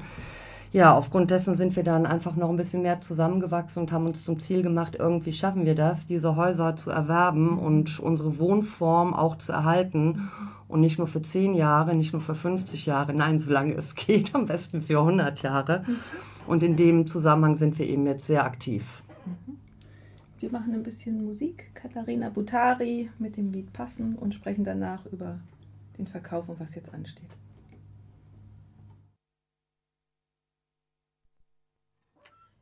ja, 0.71 0.93
aufgrund 0.93 1.31
dessen 1.31 1.55
sind 1.55 1.75
wir 1.75 1.83
dann 1.83 2.05
einfach 2.05 2.35
noch 2.35 2.49
ein 2.49 2.57
bisschen 2.57 2.81
mehr 2.81 2.99
zusammengewachsen 2.99 3.83
und 3.83 3.91
haben 3.91 4.07
uns 4.07 4.23
zum 4.23 4.39
Ziel 4.39 4.61
gemacht, 4.61 4.95
irgendwie 4.99 5.33
schaffen 5.33 5.65
wir 5.65 5.75
das, 5.75 6.07
diese 6.07 6.35
Häuser 6.35 6.75
zu 6.75 6.91
erwerben 6.91 7.57
und 7.57 7.99
unsere 7.99 8.39
Wohnform 8.39 9.13
auch 9.13 9.37
zu 9.37 9.51
erhalten. 9.51 10.29
Und 10.67 10.81
nicht 10.81 10.97
nur 10.97 11.07
für 11.07 11.21
zehn 11.21 11.53
Jahre, 11.53 11.95
nicht 11.95 12.11
nur 12.11 12.21
für 12.21 12.35
50 12.35 12.87
Jahre, 12.87 13.13
nein, 13.13 13.39
solange 13.39 13.73
es 13.73 13.95
geht, 13.95 14.33
am 14.35 14.47
besten 14.47 14.81
für 14.81 14.99
100 14.99 15.41
Jahre. 15.41 15.85
Und 16.47 16.63
in 16.63 16.75
dem 16.75 17.07
Zusammenhang 17.07 17.57
sind 17.57 17.79
wir 17.79 17.87
eben 17.87 18.05
jetzt 18.05 18.25
sehr 18.25 18.43
aktiv. 18.43 19.03
Wir 20.39 20.51
machen 20.51 20.73
ein 20.73 20.83
bisschen 20.83 21.23
Musik, 21.23 21.71
Katharina 21.73 22.29
Butari 22.29 23.09
mit 23.17 23.37
dem 23.37 23.51
Lied 23.51 23.71
Passen 23.73 24.15
und 24.15 24.35
sprechen 24.35 24.63
danach 24.63 25.05
über 25.05 25.39
den 25.97 26.07
Verkauf 26.07 26.49
und 26.49 26.59
was 26.59 26.75
jetzt 26.75 26.93
ansteht. 26.93 27.29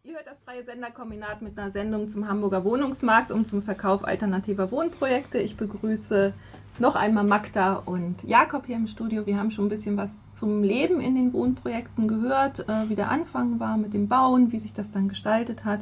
Ihr 0.06 0.16
hört 0.16 0.28
das 0.28 0.42
freie 0.42 0.66
Senderkombinat 0.66 1.42
mit 1.42 1.58
einer 1.58 1.72
Sendung 1.72 2.10
zum 2.10 2.28
Hamburger 2.28 2.66
Wohnungsmarkt 2.66 3.32
und 3.32 3.48
zum 3.48 3.64
Verkauf 3.64 4.04
alternativer 4.04 4.70
Wohnprojekte. 4.70 5.38
Ich 5.38 5.56
begrüße 5.56 6.34
noch 6.78 6.98
einmal 6.98 7.24
Magda 7.24 7.76
und 7.76 8.22
Jakob 8.22 8.66
hier 8.66 8.76
im 8.76 8.88
Studio. 8.88 9.26
Wir 9.26 9.38
haben 9.38 9.50
schon 9.50 9.68
ein 9.68 9.70
bisschen 9.70 9.96
was 9.96 10.18
zum 10.34 10.62
Leben 10.62 11.00
in 11.00 11.16
den 11.16 11.32
Wohnprojekten 11.32 12.10
gehört, 12.10 12.68
äh, 12.68 12.90
wie 12.90 12.96
der 12.96 13.12
Anfang 13.12 13.62
war 13.62 13.78
mit 13.78 13.94
dem 13.94 14.10
Bauen, 14.10 14.52
wie 14.52 14.60
sich 14.60 14.74
das 14.74 14.92
dann 14.92 15.08
gestaltet 15.08 15.64
hat. 15.64 15.80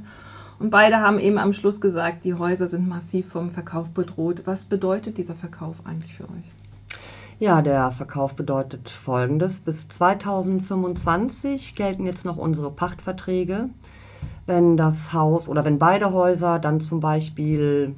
Und 0.60 0.70
beide 0.70 0.98
haben 1.00 1.18
eben 1.18 1.40
am 1.40 1.52
Schluss 1.52 1.82
gesagt, 1.82 2.24
die 2.24 2.36
Häuser 2.36 2.68
sind 2.68 2.88
massiv 2.88 3.28
vom 3.28 3.50
Verkauf 3.50 3.92
bedroht. 3.92 4.44
Was 4.46 4.66
bedeutet 4.66 5.18
dieser 5.18 5.34
Verkauf 5.34 5.78
eigentlich 5.84 6.14
für 6.14 6.26
euch? 6.26 6.52
Ja, 7.40 7.64
der 7.64 7.90
Verkauf 7.90 8.36
bedeutet 8.36 8.88
Folgendes. 8.88 9.62
Bis 9.62 9.88
2025 9.88 11.74
gelten 11.74 12.06
jetzt 12.06 12.24
noch 12.24 12.38
unsere 12.38 12.70
Pachtverträge 12.70 13.72
wenn 14.52 14.76
das 14.76 15.14
Haus 15.14 15.48
oder 15.48 15.64
wenn 15.64 15.80
beide 15.80 16.12
Häuser 16.12 16.60
dann 16.60 16.82
zum 16.82 17.00
Beispiel 17.00 17.96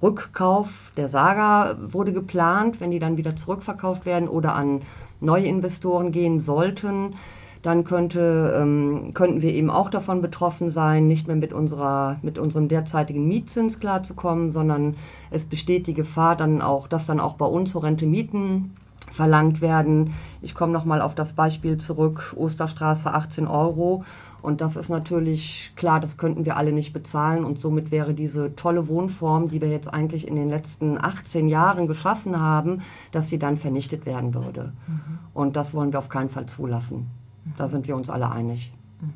Rückkauf 0.00 0.92
der 0.96 1.08
Saga 1.08 1.76
wurde 1.88 2.12
geplant, 2.12 2.80
wenn 2.80 2.92
die 2.92 3.00
dann 3.00 3.16
wieder 3.16 3.34
zurückverkauft 3.34 4.06
werden 4.06 4.28
oder 4.28 4.54
an 4.54 4.82
neue 5.20 5.46
Investoren 5.46 6.12
gehen 6.12 6.38
sollten, 6.38 7.14
dann 7.62 7.82
könnte, 7.82 8.56
ähm, 8.60 9.10
könnten 9.12 9.42
wir 9.42 9.52
eben 9.52 9.70
auch 9.70 9.90
davon 9.90 10.22
betroffen 10.22 10.70
sein, 10.70 11.08
nicht 11.08 11.26
mehr 11.26 11.36
mit, 11.36 11.52
unserer, 11.52 12.18
mit 12.22 12.38
unserem 12.38 12.68
derzeitigen 12.68 13.26
Mietzins 13.26 13.80
klarzukommen, 13.80 14.52
sondern 14.52 14.94
es 15.32 15.46
besteht 15.46 15.88
die 15.88 15.94
Gefahr, 15.94 16.36
dann 16.36 16.62
auch, 16.62 16.86
dass 16.86 17.06
dann 17.06 17.18
auch 17.18 17.34
bei 17.34 17.46
uns 17.46 17.74
horrende 17.74 18.06
Mieten 18.06 18.76
verlangt 19.10 19.60
werden. 19.60 20.14
Ich 20.42 20.54
komme 20.54 20.72
nochmal 20.72 21.02
auf 21.02 21.16
das 21.16 21.32
Beispiel 21.32 21.76
zurück, 21.76 22.34
Osterstraße 22.36 23.12
18 23.12 23.48
Euro 23.48 24.04
und 24.42 24.60
das 24.60 24.74
ist 24.74 24.88
natürlich 24.88 25.72
klar, 25.76 26.00
das 26.00 26.18
könnten 26.18 26.44
wir 26.44 26.56
alle 26.56 26.72
nicht 26.72 26.92
bezahlen. 26.92 27.44
Und 27.44 27.62
somit 27.62 27.92
wäre 27.92 28.12
diese 28.12 28.56
tolle 28.56 28.88
Wohnform, 28.88 29.48
die 29.48 29.60
wir 29.60 29.68
jetzt 29.68 29.92
eigentlich 29.92 30.26
in 30.26 30.34
den 30.34 30.50
letzten 30.50 31.02
18 31.02 31.48
Jahren 31.48 31.86
geschaffen 31.86 32.38
haben, 32.38 32.82
dass 33.12 33.28
sie 33.28 33.38
dann 33.38 33.56
vernichtet 33.56 34.04
werden 34.04 34.34
würde. 34.34 34.72
Mhm. 34.88 35.18
Und 35.32 35.54
das 35.54 35.74
wollen 35.74 35.92
wir 35.92 36.00
auf 36.00 36.08
keinen 36.08 36.28
Fall 36.28 36.46
zulassen. 36.46 37.06
Mhm. 37.44 37.52
Da 37.56 37.68
sind 37.68 37.86
wir 37.86 37.94
uns 37.94 38.10
alle 38.10 38.32
einig. 38.32 38.72
Mhm. 39.00 39.12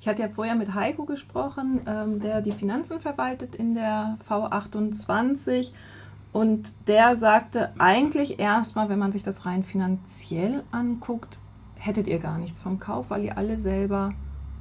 Ich 0.00 0.08
hatte 0.08 0.22
ja 0.22 0.28
vorher 0.28 0.54
mit 0.54 0.74
Heiko 0.74 1.04
gesprochen, 1.04 1.82
ähm, 1.86 2.18
der 2.18 2.40
die 2.40 2.52
Finanzen 2.52 3.00
verwaltet 3.00 3.54
in 3.54 3.74
der 3.74 4.16
V28. 4.28 5.72
Und 6.32 6.72
der 6.88 7.16
sagte 7.16 7.72
eigentlich 7.78 8.40
erstmal, 8.40 8.88
wenn 8.88 8.98
man 8.98 9.12
sich 9.12 9.22
das 9.22 9.44
rein 9.44 9.64
finanziell 9.64 10.64
anguckt, 10.72 11.38
hättet 11.84 12.06
ihr 12.06 12.18
gar 12.18 12.38
nichts 12.38 12.60
vom 12.60 12.78
Kauf, 12.78 13.06
weil 13.10 13.24
ihr 13.24 13.36
alle 13.36 13.58
selber 13.58 14.12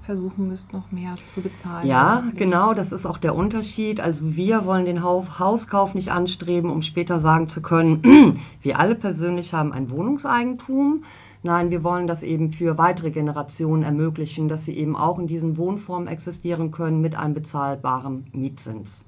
versuchen 0.04 0.50
müsst, 0.50 0.74
noch 0.74 0.92
mehr 0.92 1.14
zu 1.30 1.42
bezahlen. 1.42 1.88
Ja, 1.88 2.24
genau, 2.36 2.74
das 2.74 2.92
ist 2.92 3.06
auch 3.06 3.18
der 3.18 3.36
Unterschied. 3.36 4.02
Also 4.02 4.36
wir 4.36 4.66
wollen 4.66 4.86
den 4.86 5.02
Hauskauf 5.02 5.96
nicht 5.96 6.12
anstreben, 6.12 6.70
um 6.70 6.82
später 6.82 7.20
sagen 7.20 7.48
zu 7.48 7.62
können, 7.62 8.42
wir 8.62 8.80
alle 8.80 8.96
persönlich 8.96 9.54
haben 9.54 9.72
ein 9.72 9.90
Wohnungseigentum. 9.90 11.04
Nein, 11.42 11.72
wir 11.72 11.84
wollen 11.84 12.08
das 12.08 12.22
eben 12.24 12.52
für 12.52 12.78
weitere 12.78 13.12
Generationen 13.12 13.84
ermöglichen, 13.84 14.50
dass 14.50 14.66
sie 14.66 14.76
eben 14.78 14.96
auch 14.96 15.20
in 15.20 15.28
diesen 15.28 15.58
Wohnformen 15.58 16.08
existieren 16.08 16.72
können 16.72 17.02
mit 17.02 17.16
einem 17.16 17.34
bezahlbaren 17.34 18.28
Mietzins. 18.34 19.06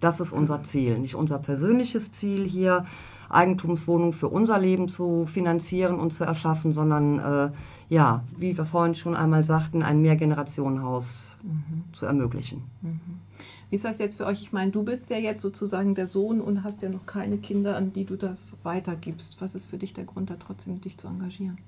Das 0.00 0.20
ist 0.20 0.32
unser 0.32 0.62
Ziel, 0.62 0.98
nicht 0.98 1.14
unser 1.14 1.38
persönliches 1.38 2.12
Ziel 2.12 2.44
hier, 2.44 2.84
Eigentumswohnungen 3.28 4.12
für 4.12 4.28
unser 4.28 4.58
Leben 4.58 4.88
zu 4.88 5.26
finanzieren 5.26 5.98
und 5.98 6.12
zu 6.12 6.24
erschaffen, 6.24 6.72
sondern 6.72 7.18
äh, 7.18 7.50
ja, 7.88 8.24
wie 8.36 8.56
wir 8.56 8.64
vorhin 8.64 8.94
schon 8.94 9.14
einmal 9.14 9.44
sagten, 9.44 9.82
ein 9.82 10.00
Mehrgenerationenhaus 10.02 11.38
mhm. 11.42 11.84
zu 11.92 12.06
ermöglichen. 12.06 12.64
Mhm. 12.82 13.00
Wie 13.68 13.74
ist 13.74 13.84
das 13.84 13.98
jetzt 13.98 14.16
für 14.16 14.26
euch? 14.26 14.42
Ich 14.42 14.52
meine, 14.52 14.70
du 14.70 14.84
bist 14.84 15.10
ja 15.10 15.16
jetzt 15.16 15.42
sozusagen 15.42 15.94
der 15.94 16.06
Sohn 16.06 16.40
und 16.40 16.62
hast 16.62 16.82
ja 16.82 16.88
noch 16.88 17.04
keine 17.04 17.38
Kinder, 17.38 17.76
an 17.76 17.92
die 17.92 18.04
du 18.04 18.16
das 18.16 18.56
weitergibst. 18.62 19.40
Was 19.40 19.54
ist 19.56 19.66
für 19.66 19.76
dich 19.76 19.92
der 19.92 20.04
Grund, 20.04 20.30
da 20.30 20.36
trotzdem 20.36 20.80
dich 20.80 20.98
zu 20.98 21.08
engagieren? 21.08 21.58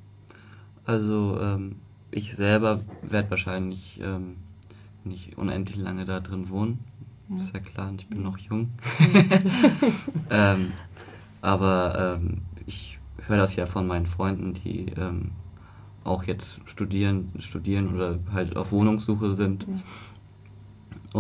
Also 0.85 1.39
ähm, 1.41 1.77
ich 2.13 2.37
selber 2.37 2.81
werde 3.03 3.31
wahrscheinlich 3.31 4.01
ähm, 4.03 4.37
nicht 5.05 5.37
unendlich 5.39 5.77
lange 5.77 6.05
da 6.05 6.21
drin 6.21 6.49
wohnen. 6.51 6.79
Ja. 7.29 7.37
Ist 7.39 7.53
ja 7.53 7.61
klar, 7.61 7.89
und 7.89 8.01
ich 8.01 8.09
bin 8.09 8.23
noch 8.23 8.39
jung. 8.39 8.71
ähm, 10.31 10.73
aber 11.41 12.19
ähm, 12.21 12.43
ich 12.67 12.99
höre 13.27 13.37
das 13.37 13.57
ja 13.57 13.67
von 13.67 13.87
meinen 13.87 14.07
Freunden, 14.07 14.55
die 14.55 14.87
ähm, 14.97 15.33
auch 16.05 16.25
jetzt 16.25 16.61
studieren, 16.65 17.33
studieren 17.39 17.95
oder 17.95 18.19
halt 18.33 18.57
auf 18.57 18.73
Wohnungssuche 18.73 19.35
sind. 19.35 19.67
Ja. 19.69 19.75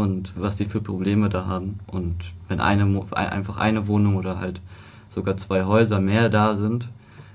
Und 0.01 0.35
was 0.37 0.57
die 0.57 0.65
für 0.65 0.81
Probleme 0.81 1.29
da 1.29 1.47
haben. 1.47 1.79
Und 1.87 2.17
wenn 2.49 2.61
eine 2.61 2.85
einfach 3.13 3.57
eine 3.57 3.87
Wohnung 3.87 4.17
oder 4.17 4.39
halt 4.39 4.61
sogar 5.09 5.37
zwei 5.37 5.65
Häuser 5.65 6.01
mehr 6.01 6.29
da 6.29 6.55
sind, 6.57 6.91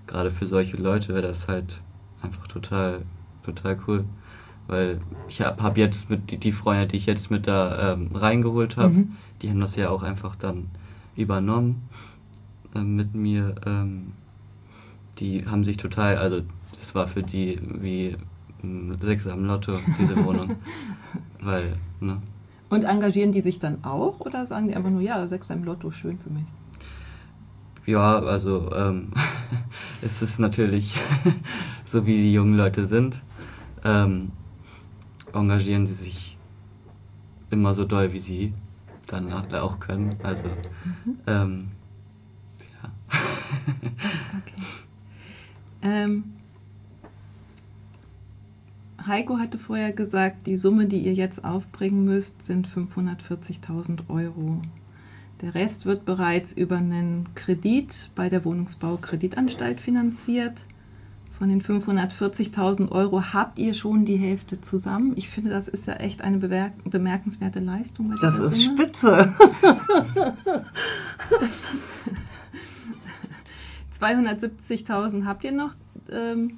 gerade 0.06 0.30
für 0.30 0.46
solche 0.46 0.78
Leute 0.78 1.10
wäre 1.10 1.24
das 1.24 1.48
halt 1.48 1.82
einfach 2.22 2.48
total, 2.48 3.02
total 3.44 3.78
cool. 3.88 4.06
Weil 4.68 5.02
ich 5.28 5.42
habe 5.42 5.62
hab 5.62 5.78
jetzt 5.78 6.10
mit 6.10 6.32
die, 6.32 6.38
die, 6.38 6.52
Freunde, 6.52 6.88
die 6.88 6.98
ich 6.98 7.06
jetzt 7.06 7.32
mit 7.32 7.48
da 7.48 7.94
ähm, 7.94 8.10
reingeholt 8.14 8.78
habe, 8.78 8.94
mhm. 8.94 9.16
die 9.42 9.50
haben 9.50 9.60
das 9.60 9.76
ja 9.76 9.90
auch 9.90 10.04
einfach 10.04 10.36
dann 10.36 10.70
übernommen 11.16 11.88
äh, 12.76 12.80
mit 12.80 13.14
mir. 13.14 13.56
Ähm, 13.66 14.14
die 15.20 15.46
haben 15.46 15.64
sich 15.64 15.78
total, 15.78 16.18
also 16.18 16.42
das 16.78 16.96
war 16.96 17.08
für 17.08 17.24
die 17.24 17.60
wie 17.62 18.18
Sechs 19.02 19.28
am 19.28 19.44
Lotto, 19.44 19.74
diese 20.00 20.24
Wohnung. 20.24 20.56
Weil, 21.42 21.76
ne? 22.00 22.22
Und 22.70 22.86
engagieren 22.86 23.34
die 23.34 23.42
sich 23.42 23.60
dann 23.60 23.84
auch 23.84 24.22
oder 24.22 24.46
sagen 24.46 24.70
die 24.70 24.76
einfach 24.76 24.90
nur, 24.90 25.02
ja, 25.02 25.28
Sechs 25.28 25.50
im 25.50 25.64
Lotto, 25.66 25.92
schön 25.92 26.18
für 26.18 26.30
mich? 26.30 26.46
Ja, 27.86 28.20
also 28.20 28.72
ähm, 28.74 29.10
es 30.02 30.22
ist 30.22 30.40
natürlich 30.40 30.98
so, 31.86 32.06
wie 32.06 32.18
die 32.18 32.34
jungen 32.34 32.56
Leute 32.56 32.88
sind, 32.88 33.22
ähm, 33.84 34.32
engagieren 35.34 35.86
sie 35.86 35.94
sich 35.94 36.38
immer 37.50 37.74
so 37.74 37.84
doll, 37.84 38.14
wie 38.14 38.20
sie 38.20 38.54
dann 39.08 39.32
auch 39.32 39.80
können. 39.80 40.16
Also, 40.24 40.48
mhm. 40.48 41.18
ähm. 41.28 41.68
Okay. 43.68 44.64
Ähm, 45.82 46.24
Heiko 49.06 49.38
hatte 49.38 49.58
vorher 49.58 49.92
gesagt, 49.92 50.48
die 50.48 50.56
Summe, 50.56 50.88
die 50.88 51.00
ihr 51.00 51.14
jetzt 51.14 51.44
aufbringen 51.44 52.06
müsst, 52.06 52.46
sind 52.46 52.70
540.000 52.70 54.10
Euro. 54.10 54.62
Der 55.42 55.56
Rest 55.56 55.86
wird 55.86 56.06
bereits 56.06 56.54
über 56.54 56.78
einen 56.78 57.28
Kredit 57.36 58.12
bei 58.16 58.30
der 58.30 58.46
Wohnungsbaukreditanstalt 58.46 59.82
finanziert. 59.82 60.66
Von 61.38 61.50
den 61.50 61.62
540.000 61.62 62.90
Euro 62.92 63.34
habt 63.34 63.60
ihr 63.60 63.74
schon 63.74 64.06
die 64.06 64.16
Hälfte 64.16 64.62
zusammen. 64.62 65.14
Ich 65.18 65.28
finde, 65.28 65.50
das 65.50 65.68
ist 65.68 65.88
ja 65.88 65.96
echt 65.96 66.22
eine 66.22 66.38
bemerkenswerte 66.86 67.60
Leistung. 67.60 68.16
das 68.22 68.40
ist 68.40 68.54
Summe. 68.54 68.78
spitze. 68.78 69.34
270.000 74.04 75.26
habt 75.26 75.44
ihr 75.44 75.52
noch. 75.52 75.74
Ähm, 76.12 76.58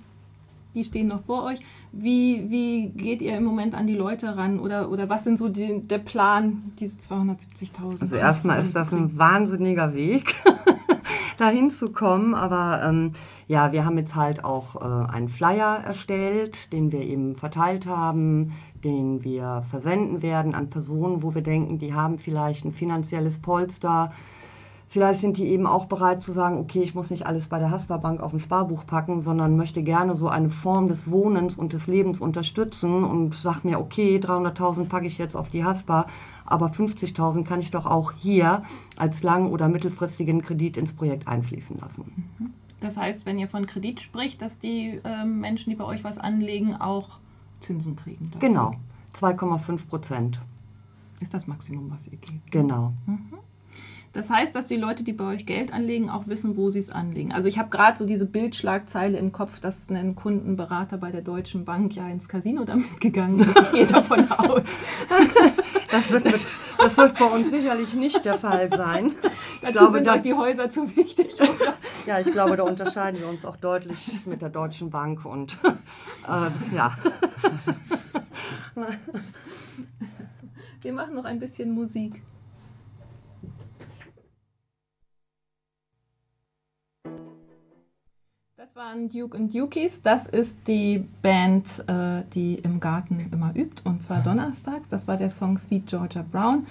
die 0.74 0.84
stehen 0.84 1.08
noch 1.08 1.24
vor 1.24 1.44
euch. 1.46 1.60
Wie, 1.94 2.50
wie 2.50 2.90
geht 2.90 3.22
ihr 3.22 3.38
im 3.38 3.46
Moment 3.46 3.74
an 3.74 3.88
die 3.88 3.96
Leute 3.96 4.36
ran 4.36 4.60
oder, 4.60 4.90
oder 4.90 5.08
was 5.08 5.24
sind 5.24 5.40
so 5.40 5.48
die, 5.48 5.82
der 5.82 6.00
Plan, 6.00 6.74
diese 6.80 7.00
270.000? 7.00 8.02
Also 8.02 8.16
erstmal 8.16 8.62
ist 8.62 8.76
das 8.76 8.92
ein 8.92 9.18
wahnsinniger 9.18 9.94
Weg, 9.94 10.36
dahin 11.38 11.70
zu 11.70 11.88
kommen. 11.88 12.34
Aber 12.36 12.84
ähm, 12.84 13.14
ja, 13.48 13.72
wir 13.72 13.86
haben 13.86 13.98
jetzt 13.98 14.16
halt 14.16 14.44
auch 14.44 14.76
äh, 14.76 15.10
einen 15.10 15.30
Flyer 15.30 15.82
erstellt, 15.86 16.74
den 16.74 16.92
wir 16.92 17.02
eben 17.02 17.38
verteilt 17.38 17.88
haben, 17.88 18.52
den 18.84 19.24
wir 19.24 19.64
versenden 19.66 20.22
werden 20.22 20.54
an 20.54 20.70
Personen, 20.70 21.24
wo 21.24 21.34
wir 21.34 21.42
denken, 21.42 21.80
die 21.80 21.94
haben 21.94 22.20
vielleicht 22.20 22.66
ein 22.66 22.74
finanzielles 22.74 23.38
Polster 23.38 24.12
Vielleicht 24.88 25.20
sind 25.20 25.38
die 25.38 25.48
eben 25.48 25.66
auch 25.66 25.86
bereit 25.86 26.24
zu 26.24 26.32
sagen, 26.32 26.58
okay, 26.58 26.82
ich 26.82 26.96
muss 26.96 27.10
nicht 27.10 27.26
alles 27.26 27.48
bei 27.48 27.60
der 27.60 27.72
Haspa-Bank 27.72 28.22
auf 28.22 28.34
ein 28.34 28.40
Sparbuch 28.40 28.86
packen, 28.86 29.20
sondern 29.20 29.58
möchte 29.58 29.82
gerne 29.82 30.16
so 30.16 30.30
eine 30.30 30.50
Form 30.50 30.88
des 30.88 31.10
Wohnens 31.10 31.58
und 31.58 31.74
des 31.74 31.88
Lebens 31.88 32.22
unterstützen 32.22 33.04
und 33.04 33.36
sag 33.36 33.64
mir, 33.66 33.80
okay, 33.80 34.20
300.000 34.24 34.86
packe 34.86 35.08
ich 35.08 35.18
jetzt 35.18 35.36
auf 35.36 35.50
die 35.50 35.66
Haspa, 35.66 36.08
aber 36.46 36.68
50.000 36.68 37.44
kann 37.44 37.62
ich 37.62 37.72
doch 37.72 37.86
auch 37.86 38.14
hier 38.14 38.64
als 38.96 39.24
lang- 39.24 39.50
oder 39.50 39.68
mittelfristigen 39.68 40.42
Kredit 40.42 40.78
ins 40.78 40.94
Projekt 40.94 41.28
einfließen 41.28 41.78
lassen. 41.80 42.28
Mhm. 42.40 42.54
Das 42.80 42.98
heißt, 42.98 43.26
wenn 43.26 43.40
ihr 43.40 43.48
von 43.48 43.66
Kredit 43.66 44.00
spricht, 44.00 44.42
dass 44.42 44.60
die 44.60 45.02
äh, 45.04 45.26
Menschen, 45.26 45.72
die 45.72 45.76
bei 45.76 45.86
euch 45.86 46.04
was 46.04 46.18
anlegen, 46.18 46.76
auch 46.76 47.20
Zinsen 47.60 47.96
kriegen? 47.96 48.26
Dafür. 48.32 48.48
Genau, 48.48 48.76
2,5 49.16 49.88
Prozent. 49.88 50.40
Ist 51.20 51.34
das 51.34 51.48
Maximum, 51.48 51.90
was 51.90 52.08
ihr 52.08 52.18
gebt? 52.18 52.52
Genau. 52.52 52.94
Mhm. 53.08 53.40
Das 54.16 54.30
heißt, 54.30 54.56
dass 54.56 54.66
die 54.66 54.78
Leute, 54.78 55.04
die 55.04 55.12
bei 55.12 55.26
euch 55.26 55.46
Geld 55.46 55.74
anlegen, 55.74 56.10
auch 56.10 56.26
wissen, 56.26 56.56
wo 56.56 56.70
sie 56.70 56.80
es 56.80 56.90
anlegen. 56.90 57.34
Also 57.34 57.50
ich 57.50 57.60
habe 57.60 57.70
gerade 57.70 57.98
so 57.98 58.06
diese 58.06 58.26
Bildschlagzeile 58.26 59.18
im 59.18 59.34
Kopf, 59.34 59.60
dass 59.60 59.90
ein 59.90 60.16
Kundenberater 60.16 60.98
bei 60.98 61.12
der 61.12 61.22
Deutschen 61.22 61.66
Bank 61.66 61.94
ja 61.98 62.08
ins 62.08 62.30
Casino 62.30 62.64
damit 62.64 63.02
gegangen 63.02 63.42
ist. 63.42 63.60
Ich 63.60 63.72
gehe 63.74 63.86
davon 63.86 64.32
aus. 64.32 64.62
Das 65.92 66.10
wird, 66.12 66.24
mit, 66.24 66.40
das 66.78 66.98
wird 66.98 67.20
bei 67.20 67.26
uns 67.26 67.50
sicherlich 67.50 67.94
nicht 67.94 68.24
der 68.24 68.36
Fall 68.36 68.70
sein. 68.70 69.08
Ich 69.08 69.62
Dazu 69.62 69.74
glaube, 69.74 69.94
sind 69.96 70.08
da, 70.08 70.18
die 70.18 70.34
Häuser 70.34 70.70
zu 70.70 70.96
wichtig. 70.96 71.36
Oder? 71.42 71.74
ja, 72.06 72.18
ich 72.20 72.32
glaube, 72.32 72.56
da 72.56 72.64
unterscheiden 72.64 73.20
wir 73.20 73.28
uns 73.28 73.44
auch 73.44 73.58
deutlich 73.58 74.26
mit 74.26 74.42
der 74.42 74.50
Deutschen 74.50 74.92
Bank 74.92 75.26
und 75.26 75.58
äh, 76.26 76.74
ja. 76.74 76.98
Wir 80.82 80.94
machen 80.94 81.16
noch 81.16 81.26
ein 81.26 81.40
bisschen 81.40 81.72
Musik. 81.72 82.22
Das 88.66 88.76
waren 88.76 89.10
Duke 89.10 89.38
und 89.38 89.54
Dukies. 89.54 90.02
Das 90.02 90.26
ist 90.26 90.68
die 90.68 91.06
Band, 91.22 91.84
äh, 91.88 92.24
die 92.34 92.56
im 92.56 92.80
Garten 92.80 93.30
immer 93.32 93.56
übt, 93.56 93.84
und 93.84 94.02
zwar 94.02 94.24
donnerstags. 94.24 94.90
Das 94.90 95.08
war 95.08 95.18
der 95.18 95.30
Song 95.30 95.60
Sweet 95.60 95.86
Georgia 95.86 96.26
Brown. 96.32 96.66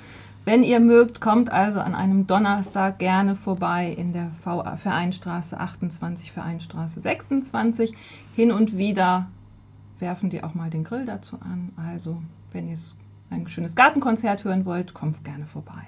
Wenn 0.45 0.65
ihr 0.65 0.81
mögt, 0.81 1.21
kommt 1.21 1.53
also 1.53 1.79
an 1.79 1.95
einem 1.95 2.27
Donnerstag 2.27 2.99
gerne 2.99 3.37
vorbei 3.37 3.95
in 3.97 4.13
der 4.13 4.33
Vereinstraße 4.33 5.61
28, 5.61 6.33
Vereinstraße 6.33 7.01
26. 7.01 7.95
Hin 8.35 8.51
und 8.51 8.77
wieder 8.77 9.29
werfen 10.01 10.31
die 10.31 10.43
auch 10.43 10.55
mal 10.55 10.71
den 10.71 10.83
Grill 10.83 11.05
dazu 11.05 11.37
an. 11.37 11.71
Also, 11.77 12.21
wenn 12.51 12.69
ihr 12.69 12.79
ein 13.31 13.47
schönes 13.47 13.77
Gartenkonzert 13.77 14.43
hören 14.43 14.65
wollt, 14.65 14.95
kommt 14.95 15.23
gerne 15.23 15.47
vorbei. 15.47 15.85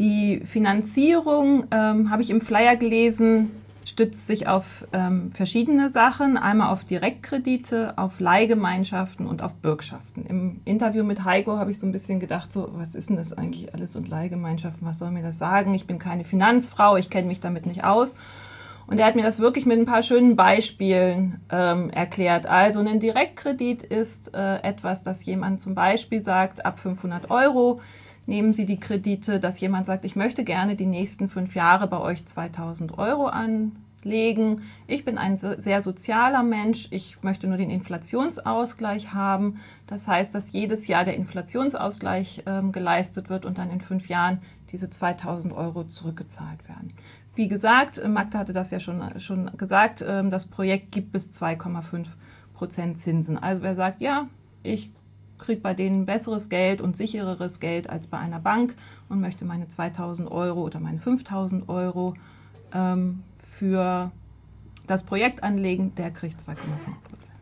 Die 0.00 0.40
Finanzierung 0.44 1.66
ähm, 1.70 2.10
habe 2.10 2.22
ich 2.22 2.30
im 2.30 2.40
Flyer 2.40 2.74
gelesen 2.74 3.52
stützt 3.86 4.26
sich 4.26 4.48
auf 4.48 4.86
ähm, 4.92 5.30
verschiedene 5.32 5.88
Sachen, 5.88 6.36
einmal 6.36 6.72
auf 6.72 6.84
Direktkredite, 6.84 7.94
auf 7.96 8.18
Leihgemeinschaften 8.18 9.26
und 9.26 9.42
auf 9.42 9.54
Bürgschaften. 9.54 10.26
Im 10.26 10.60
Interview 10.64 11.04
mit 11.04 11.24
Heiko 11.24 11.56
habe 11.56 11.70
ich 11.70 11.78
so 11.78 11.86
ein 11.86 11.92
bisschen 11.92 12.18
gedacht, 12.18 12.52
so, 12.52 12.68
was 12.74 12.96
ist 12.96 13.10
denn 13.10 13.16
das 13.16 13.32
eigentlich 13.32 13.72
alles 13.72 13.94
und 13.94 14.08
Leihgemeinschaften, 14.08 14.86
was 14.86 14.98
soll 14.98 15.12
mir 15.12 15.22
das 15.22 15.38
sagen? 15.38 15.72
Ich 15.72 15.86
bin 15.86 16.00
keine 16.00 16.24
Finanzfrau, 16.24 16.96
ich 16.96 17.10
kenne 17.10 17.28
mich 17.28 17.40
damit 17.40 17.64
nicht 17.64 17.84
aus. 17.84 18.16
Und 18.88 18.98
er 18.98 19.06
hat 19.06 19.16
mir 19.16 19.22
das 19.22 19.38
wirklich 19.38 19.66
mit 19.66 19.78
ein 19.78 19.86
paar 19.86 20.02
schönen 20.02 20.36
Beispielen 20.36 21.40
ähm, 21.50 21.90
erklärt. 21.90 22.46
Also 22.46 22.80
ein 22.80 23.00
Direktkredit 23.00 23.82
ist 23.82 24.34
äh, 24.34 24.58
etwas, 24.62 25.02
dass 25.02 25.24
jemand 25.24 25.60
zum 25.60 25.74
Beispiel 25.74 26.20
sagt, 26.20 26.64
ab 26.64 26.78
500 26.78 27.30
Euro 27.30 27.80
nehmen 28.26 28.52
Sie 28.52 28.66
die 28.66 28.78
Kredite, 28.78 29.40
dass 29.40 29.60
jemand 29.60 29.86
sagt, 29.86 30.04
ich 30.04 30.16
möchte 30.16 30.44
gerne 30.44 30.76
die 30.76 30.86
nächsten 30.86 31.28
fünf 31.28 31.54
Jahre 31.54 31.86
bei 31.86 31.98
euch 31.98 32.26
2000 32.26 32.98
Euro 32.98 33.26
anlegen. 33.26 34.62
Ich 34.86 35.04
bin 35.04 35.18
ein 35.18 35.38
sehr 35.38 35.82
sozialer 35.82 36.42
Mensch. 36.42 36.88
Ich 36.90 37.22
möchte 37.22 37.46
nur 37.46 37.56
den 37.56 37.70
Inflationsausgleich 37.70 39.14
haben. 39.14 39.60
Das 39.86 40.08
heißt, 40.08 40.34
dass 40.34 40.52
jedes 40.52 40.86
Jahr 40.86 41.04
der 41.04 41.16
Inflationsausgleich 41.16 42.42
äh, 42.46 42.62
geleistet 42.70 43.30
wird 43.30 43.44
und 43.44 43.58
dann 43.58 43.70
in 43.70 43.80
fünf 43.80 44.08
Jahren 44.08 44.38
diese 44.72 44.90
2000 44.90 45.54
Euro 45.54 45.84
zurückgezahlt 45.84 46.68
werden. 46.68 46.92
Wie 47.36 47.48
gesagt, 47.48 47.98
äh, 47.98 48.08
Magda 48.08 48.38
hatte 48.38 48.52
das 48.52 48.70
ja 48.70 48.80
schon, 48.80 49.20
schon 49.20 49.50
gesagt, 49.56 50.02
äh, 50.02 50.28
das 50.28 50.46
Projekt 50.46 50.90
gibt 50.90 51.12
bis 51.12 51.30
2,5 51.32 52.06
Prozent 52.54 52.98
Zinsen. 52.98 53.38
Also 53.38 53.62
wer 53.62 53.74
sagt, 53.74 54.00
ja, 54.00 54.28
ich 54.62 54.90
kriege 55.38 55.60
bei 55.60 55.74
denen 55.74 56.06
besseres 56.06 56.48
Geld 56.48 56.80
und 56.80 56.96
sichereres 56.96 57.60
Geld 57.60 57.88
als 57.88 58.06
bei 58.06 58.18
einer 58.18 58.40
Bank 58.40 58.74
und 59.08 59.20
möchte 59.20 59.44
meine 59.44 59.68
2000 59.68 60.30
Euro 60.30 60.62
oder 60.62 60.80
meine 60.80 61.00
5000 61.00 61.68
Euro 61.68 62.14
ähm, 62.72 63.22
für 63.38 64.10
das 64.86 65.04
Projekt 65.04 65.42
anlegen, 65.42 65.94
der 65.94 66.10
kriegt 66.10 66.40
2,5 66.40 66.54
Prozent. 67.08 67.35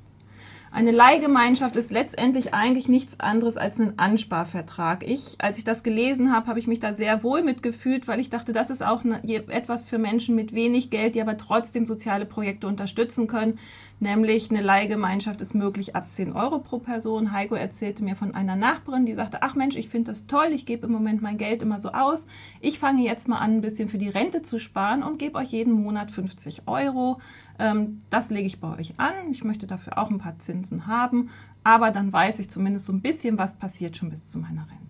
Eine 0.74 0.90
Leihgemeinschaft 0.90 1.76
ist 1.76 1.92
letztendlich 1.92 2.52
eigentlich 2.52 2.88
nichts 2.88 3.20
anderes 3.20 3.56
als 3.56 3.78
ein 3.78 3.96
Ansparvertrag. 3.96 5.08
Ich, 5.08 5.36
als 5.38 5.58
ich 5.58 5.62
das 5.62 5.84
gelesen 5.84 6.32
habe, 6.32 6.48
habe 6.48 6.58
ich 6.58 6.66
mich 6.66 6.80
da 6.80 6.92
sehr 6.92 7.22
wohl 7.22 7.44
mitgefühlt, 7.44 8.08
weil 8.08 8.18
ich 8.18 8.28
dachte, 8.28 8.52
das 8.52 8.70
ist 8.70 8.84
auch 8.84 9.04
eine, 9.04 9.22
etwas 9.22 9.84
für 9.84 9.98
Menschen 9.98 10.34
mit 10.34 10.52
wenig 10.52 10.90
Geld, 10.90 11.14
die 11.14 11.22
aber 11.22 11.38
trotzdem 11.38 11.86
soziale 11.86 12.26
Projekte 12.26 12.66
unterstützen 12.66 13.28
können. 13.28 13.60
Nämlich 14.00 14.50
eine 14.50 14.62
Leihgemeinschaft 14.62 15.40
ist 15.40 15.54
möglich 15.54 15.94
ab 15.94 16.10
10 16.10 16.32
Euro 16.32 16.58
pro 16.58 16.78
Person. 16.78 17.30
Heiko 17.30 17.54
erzählte 17.54 18.02
mir 18.02 18.16
von 18.16 18.34
einer 18.34 18.56
Nachbarin, 18.56 19.06
die 19.06 19.14
sagte, 19.14 19.42
ach 19.42 19.54
Mensch, 19.54 19.76
ich 19.76 19.88
finde 19.88 20.10
das 20.10 20.26
toll, 20.26 20.48
ich 20.50 20.66
gebe 20.66 20.86
im 20.86 20.92
Moment 20.92 21.22
mein 21.22 21.38
Geld 21.38 21.62
immer 21.62 21.78
so 21.78 21.90
aus. 21.90 22.26
Ich 22.60 22.80
fange 22.80 23.04
jetzt 23.04 23.28
mal 23.28 23.38
an, 23.38 23.58
ein 23.58 23.60
bisschen 23.60 23.88
für 23.88 23.98
die 23.98 24.08
Rente 24.08 24.42
zu 24.42 24.58
sparen 24.58 25.04
und 25.04 25.20
gebe 25.20 25.38
euch 25.38 25.52
jeden 25.52 25.72
Monat 25.72 26.10
50 26.10 26.62
Euro. 26.66 27.20
Ähm, 27.58 28.02
das 28.10 28.30
lege 28.30 28.46
ich 28.46 28.60
bei 28.60 28.76
euch 28.76 28.98
an. 28.98 29.14
Ich 29.30 29.44
möchte 29.44 29.66
dafür 29.66 29.98
auch 29.98 30.10
ein 30.10 30.18
paar 30.18 30.38
Zinsen 30.38 30.86
haben, 30.86 31.30
aber 31.62 31.90
dann 31.90 32.12
weiß 32.12 32.38
ich 32.40 32.50
zumindest 32.50 32.86
so 32.86 32.92
ein 32.92 33.00
bisschen, 33.00 33.38
was 33.38 33.56
passiert 33.56 33.96
schon 33.96 34.10
bis 34.10 34.30
zu 34.30 34.38
meiner 34.38 34.62
Rente. 34.62 34.84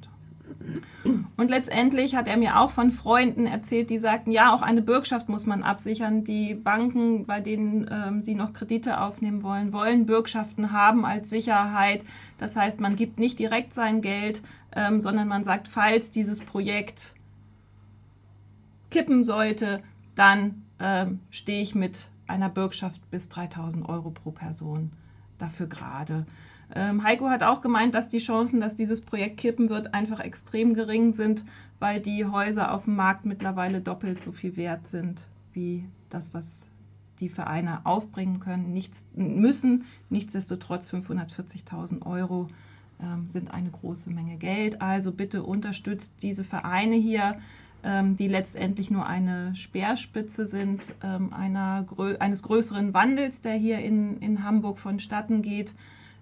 Und 1.37 1.51
letztendlich 1.51 2.15
hat 2.15 2.29
er 2.29 2.37
mir 2.37 2.59
auch 2.59 2.71
von 2.71 2.91
Freunden 2.91 3.47
erzählt, 3.47 3.91
die 3.91 3.99
sagten, 3.99 4.31
ja, 4.31 4.55
auch 4.55 4.63
eine 4.63 4.83
Bürgschaft 4.83 5.29
muss 5.29 5.47
man 5.47 5.63
absichern. 5.63 6.25
Die 6.25 6.55
Banken, 6.55 7.27
bei 7.27 7.41
denen 7.41 7.89
ähm, 7.91 8.23
sie 8.23 8.35
noch 8.35 8.53
Kredite 8.53 9.01
aufnehmen 9.01 9.43
wollen, 9.43 9.73
wollen 9.73 10.07
Bürgschaften 10.07 10.73
haben 10.73 11.05
als 11.05 11.29
Sicherheit. 11.29 12.03
Das 12.39 12.57
heißt, 12.57 12.81
man 12.81 12.97
gibt 12.97 13.19
nicht 13.19 13.39
direkt 13.39 13.75
sein 13.75 14.01
Geld, 14.01 14.43
ähm, 14.75 15.01
sondern 15.01 15.29
man 15.29 15.45
sagt, 15.45 15.69
falls 15.69 16.11
dieses 16.11 16.41
Projekt 16.41 17.15
kippen 18.91 19.25
sollte, 19.25 19.83
dann 20.15 20.63
ähm, 20.79 21.21
stehe 21.31 21.63
ich 21.63 21.75
mit 21.75 22.09
einer 22.27 22.49
Bürgschaft 22.49 23.11
bis 23.11 23.29
3000 23.29 23.89
Euro 23.89 24.11
pro 24.11 24.31
Person 24.31 24.93
dafür 25.39 25.67
gerade. 25.67 26.27
Ähm, 26.75 27.05
Heiko 27.05 27.29
hat 27.29 27.43
auch 27.43 27.61
gemeint, 27.61 27.95
dass 27.95 28.09
die 28.09 28.19
Chancen, 28.19 28.61
dass 28.61 28.77
dieses 28.77 29.03
Projekt 29.03 29.37
kippen 29.37 29.69
wird, 29.69 29.95
einfach 29.95 30.21
extrem 30.21 30.75
gering 30.75 31.13
sind, 31.13 31.45
weil 31.79 32.01
die 32.01 32.25
Häuser 32.25 32.73
auf 32.73 32.85
dem 32.85 32.97
Markt 32.97 33.27
mittlerweile 33.27 33.81
doppelt 33.81 34.23
so 34.23 34.33
viel 34.33 34.57
wert 34.57 34.89
sind 34.89 35.27
wie 35.53 35.85
das, 36.11 36.35
was 36.35 36.71
die 37.21 37.29
Vereine 37.29 37.85
aufbringen 37.85 38.41
können, 38.41 38.73
nichts 38.73 39.07
müssen. 39.15 39.85
Nichtsdestotrotz 40.11 40.91
540.000 40.91 42.05
Euro 42.05 42.49
ähm, 43.01 43.29
sind 43.29 43.53
eine 43.53 43.71
große 43.71 44.11
Menge 44.11 44.37
Geld. 44.37 44.83
Also 44.83 45.13
bitte 45.13 45.43
unterstützt 45.43 46.15
diese 46.23 46.45
Vereine 46.45 46.97
hier, 46.97 47.39
die 47.85 48.29
letztendlich 48.29 48.91
nur 48.91 49.07
eine 49.07 49.55
Speerspitze 49.55 50.47
sind 50.47 50.95
ähm, 51.03 51.35
einer, 51.35 51.87
eines 52.19 52.43
größeren 52.43 52.95
Wandels, 52.95 53.43
der 53.43 53.55
hier 53.55 53.81
in, 53.81 54.19
in 54.19 54.43
Hamburg 54.43 54.79
vonstatten 54.79 55.43
geht. 55.43 55.75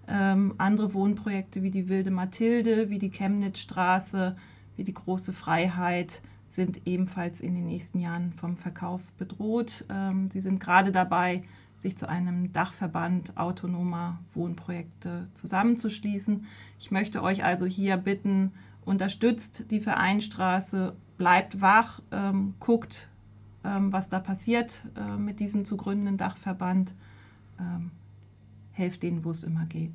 Ähm, 0.07 0.55
andere 0.57 0.93
Wohnprojekte 0.93 1.63
wie 1.63 1.71
die 1.71 1.87
Wilde 1.87 2.11
Mathilde, 2.11 2.89
wie 2.89 2.99
die 2.99 3.11
Chemnitzstraße, 3.11 4.35
wie 4.75 4.83
die 4.83 4.93
Große 4.93 5.31
Freiheit 5.31 6.21
sind 6.49 6.85
ebenfalls 6.85 7.41
in 7.41 7.55
den 7.55 7.65
nächsten 7.65 7.99
Jahren 7.99 8.33
vom 8.33 8.57
Verkauf 8.57 9.01
bedroht. 9.13 9.85
Ähm, 9.89 10.29
sie 10.29 10.41
sind 10.41 10.59
gerade 10.59 10.91
dabei, 10.91 11.43
sich 11.77 11.97
zu 11.97 12.07
einem 12.07 12.53
Dachverband 12.53 13.37
autonomer 13.37 14.19
Wohnprojekte 14.33 15.27
zusammenzuschließen. 15.33 16.45
Ich 16.79 16.91
möchte 16.91 17.23
euch 17.23 17.43
also 17.43 17.65
hier 17.65 17.97
bitten, 17.97 18.51
unterstützt 18.85 19.65
die 19.71 19.79
Vereinstraße, 19.79 20.95
bleibt 21.17 21.61
wach, 21.61 22.01
ähm, 22.11 22.55
guckt, 22.59 23.09
ähm, 23.63 23.93
was 23.93 24.09
da 24.09 24.19
passiert 24.19 24.83
äh, 24.97 25.17
mit 25.17 25.39
diesem 25.39 25.65
zu 25.65 25.77
gründenden 25.77 26.17
Dachverband. 26.17 26.93
Ähm, 27.59 27.91
helft 28.71 29.03
denen, 29.03 29.23
wo 29.23 29.31
es 29.31 29.43
immer 29.43 29.65
geht. 29.65 29.93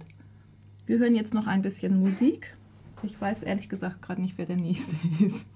Wir 0.86 0.98
hören 0.98 1.14
jetzt 1.14 1.34
noch 1.34 1.46
ein 1.46 1.62
bisschen 1.62 2.00
Musik. 2.00 2.56
Ich 3.02 3.20
weiß 3.20 3.42
ehrlich 3.42 3.68
gesagt 3.68 4.02
gerade 4.02 4.22
nicht, 4.22 4.38
wer 4.38 4.46
der 4.46 4.56
nächste 4.56 4.96
ist. 5.24 5.46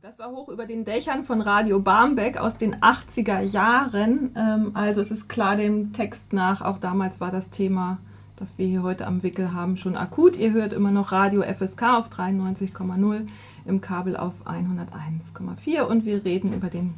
Das 0.00 0.18
war 0.18 0.30
hoch 0.30 0.50
über 0.50 0.66
den 0.66 0.84
Dächern 0.84 1.24
von 1.24 1.40
Radio 1.40 1.80
Barmbek 1.80 2.36
aus 2.36 2.58
den 2.58 2.76
80er 2.76 3.40
Jahren. 3.40 4.32
Ähm, 4.36 4.72
also 4.74 5.00
es 5.00 5.10
ist 5.10 5.28
klar 5.28 5.56
dem 5.56 5.94
Text 5.94 6.34
nach, 6.34 6.60
auch 6.60 6.76
damals 6.76 7.22
war 7.22 7.30
das 7.30 7.50
Thema, 7.50 7.98
das 8.36 8.58
wir 8.58 8.66
hier 8.66 8.82
heute 8.82 9.06
am 9.06 9.22
Wickel 9.22 9.52
haben, 9.52 9.76
schon 9.76 9.96
akut. 9.96 10.36
Ihr 10.36 10.52
hört 10.52 10.72
immer 10.72 10.90
noch 10.90 11.12
Radio 11.12 11.42
FSK 11.42 11.82
auf 11.82 12.10
93,0, 12.10 13.26
im 13.64 13.80
Kabel 13.80 14.16
auf 14.16 14.46
101,4 14.46 15.82
und 15.82 16.04
wir 16.04 16.24
reden 16.24 16.52
über 16.52 16.68
den 16.68 16.94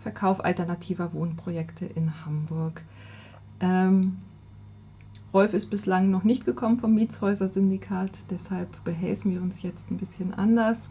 Verkauf 0.00 0.44
alternativer 0.44 1.12
Wohnprojekte 1.12 1.84
in 1.84 2.24
Hamburg. 2.24 2.82
Ähm, 3.60 4.18
Rolf 5.34 5.52
ist 5.52 5.66
bislang 5.66 6.10
noch 6.10 6.24
nicht 6.24 6.44
gekommen 6.44 6.78
vom 6.78 6.94
Mietshäuser-Syndikat, 6.94 8.12
deshalb 8.30 8.82
behelfen 8.84 9.32
wir 9.32 9.42
uns 9.42 9.62
jetzt 9.62 9.90
ein 9.90 9.98
bisschen 9.98 10.32
anders. 10.32 10.88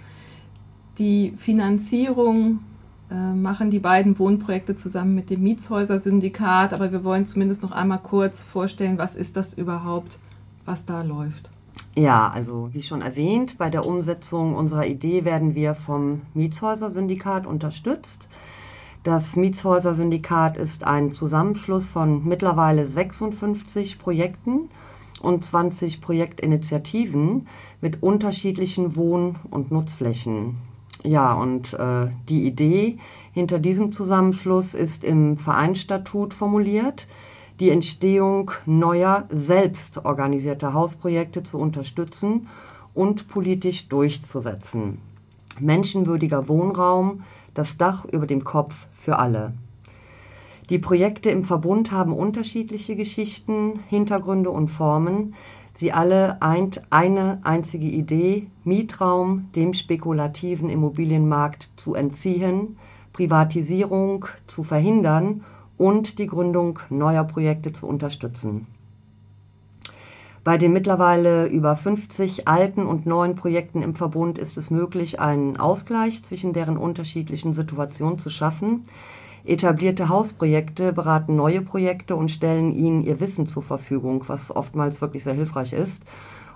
Die 0.99 1.31
Finanzierung 1.37 2.59
äh, 3.09 3.15
machen 3.15 3.69
die 3.69 3.79
beiden 3.79 4.19
Wohnprojekte 4.19 4.75
zusammen 4.75 5.15
mit 5.15 5.29
dem 5.29 5.41
Mietshäuser-Syndikat, 5.43 6.73
aber 6.73 6.91
wir 6.91 7.03
wollen 7.03 7.25
zumindest 7.25 7.63
noch 7.63 7.71
einmal 7.71 7.99
kurz 7.99 8.43
vorstellen, 8.43 8.97
was 8.97 9.15
ist 9.15 9.37
das 9.37 9.53
überhaupt, 9.53 10.19
was 10.65 10.85
da 10.85 11.01
läuft. 11.01 11.49
Ja, 11.95 12.29
also 12.29 12.69
wie 12.73 12.83
schon 12.83 13.01
erwähnt, 13.01 13.57
bei 13.57 13.69
der 13.69 13.85
Umsetzung 13.85 14.55
unserer 14.55 14.85
Idee 14.85 15.25
werden 15.25 15.55
wir 15.55 15.73
vom 15.73 16.21
Mietshäuser-Syndikat 16.33 17.47
unterstützt. 17.47 18.27
Das 19.03 19.37
Mietshäuser-Syndikat 19.37 20.57
ist 20.57 20.83
ein 20.83 21.11
Zusammenschluss 21.11 21.89
von 21.89 22.27
mittlerweile 22.27 22.85
56 22.85 23.99
Projekten 23.99 24.69
und 25.21 25.45
20 25.45 26.01
Projektinitiativen 26.01 27.47
mit 27.79 28.03
unterschiedlichen 28.03 28.95
Wohn- 28.95 29.37
und 29.49 29.71
Nutzflächen. 29.71 30.66
Ja, 31.03 31.33
und 31.33 31.73
äh, 31.73 32.07
die 32.27 32.45
Idee 32.45 32.97
hinter 33.31 33.59
diesem 33.59 33.91
Zusammenschluss 33.91 34.73
ist 34.73 35.03
im 35.03 35.37
Vereinsstatut 35.37 36.33
formuliert, 36.33 37.07
die 37.59 37.69
Entstehung 37.69 38.51
neuer, 38.65 39.25
selbst 39.29 40.05
organisierter 40.05 40.73
Hausprojekte 40.73 41.43
zu 41.43 41.57
unterstützen 41.57 42.47
und 42.93 43.27
politisch 43.27 43.87
durchzusetzen. 43.87 44.99
Menschenwürdiger 45.59 46.47
Wohnraum, 46.47 47.23
das 47.53 47.77
Dach 47.77 48.05
über 48.05 48.27
dem 48.27 48.43
Kopf 48.43 48.87
für 48.93 49.17
alle. 49.17 49.53
Die 50.69 50.79
Projekte 50.79 51.29
im 51.29 51.45
Verbund 51.45 51.91
haben 51.91 52.13
unterschiedliche 52.13 52.95
Geschichten, 52.95 53.79
Hintergründe 53.87 54.49
und 54.49 54.67
Formen, 54.67 55.33
Sie 55.77 55.93
alle 55.93 56.41
eint 56.41 56.81
eine 56.89 57.37
einzige 57.43 57.85
Idee, 57.85 58.47
Mietraum 58.63 59.51
dem 59.55 59.75
spekulativen 59.75 60.71
Immobilienmarkt 60.71 61.69
zu 61.75 61.93
entziehen, 61.93 62.77
Privatisierung 63.13 64.25
zu 64.47 64.63
verhindern 64.63 65.43
und 65.77 66.17
die 66.17 66.25
Gründung 66.25 66.79
neuer 66.89 67.25
Projekte 67.25 67.73
zu 67.73 67.85
unterstützen. 67.85 68.65
Bei 70.43 70.57
den 70.57 70.73
mittlerweile 70.73 71.45
über 71.45 71.75
50 71.75 72.47
alten 72.47 72.87
und 72.87 73.05
neuen 73.05 73.35
Projekten 73.35 73.83
im 73.83 73.93
Verbund 73.93 74.39
ist 74.39 74.57
es 74.57 74.71
möglich, 74.71 75.19
einen 75.19 75.57
Ausgleich 75.57 76.23
zwischen 76.23 76.53
deren 76.53 76.77
unterschiedlichen 76.77 77.53
Situationen 77.53 78.17
zu 78.17 78.31
schaffen, 78.31 78.85
Etablierte 79.47 80.09
Hausprojekte 80.09 80.91
beraten 80.91 81.37
neue 81.37 81.61
Projekte 81.61 82.17
und 82.17 82.29
stellen 82.29 82.75
ihnen 82.75 83.01
ihr 83.03 83.21
Wissen 83.21 83.47
zur 83.47 83.63
Verfügung, 83.63 84.25
was 84.27 84.53
oftmals 84.53 84.99
wirklich 84.99 85.23
sehr 85.23 85.35
hilfreich 85.35 85.71
ist. 85.71 86.03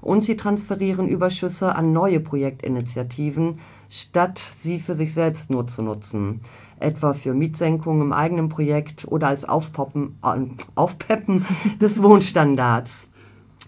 Und 0.02 0.26
sie 0.26 0.36
transferieren 0.36 1.08
Überschüsse 1.08 1.74
an 1.74 1.94
neue 1.94 2.20
Projektinitiativen, 2.20 3.60
statt 3.90 4.42
sie 4.60 4.80
für 4.80 4.96
sich 4.96 5.14
selbst 5.14 5.50
nur 5.50 5.68
zu 5.68 5.84
nutzen. 5.84 6.42
Etwa 6.82 7.14
für 7.14 7.34
Mietsenkungen 7.34 8.02
im 8.02 8.14
eigenen 8.14 8.50
Projekt 8.50 9.08
oder 9.08 9.28
als 9.28 9.48
Aufpoppen, 9.48 10.18
äh, 10.22 10.48
Aufpeppen 10.76 11.46
des 11.80 12.04
Wohnstandards. 12.04 13.08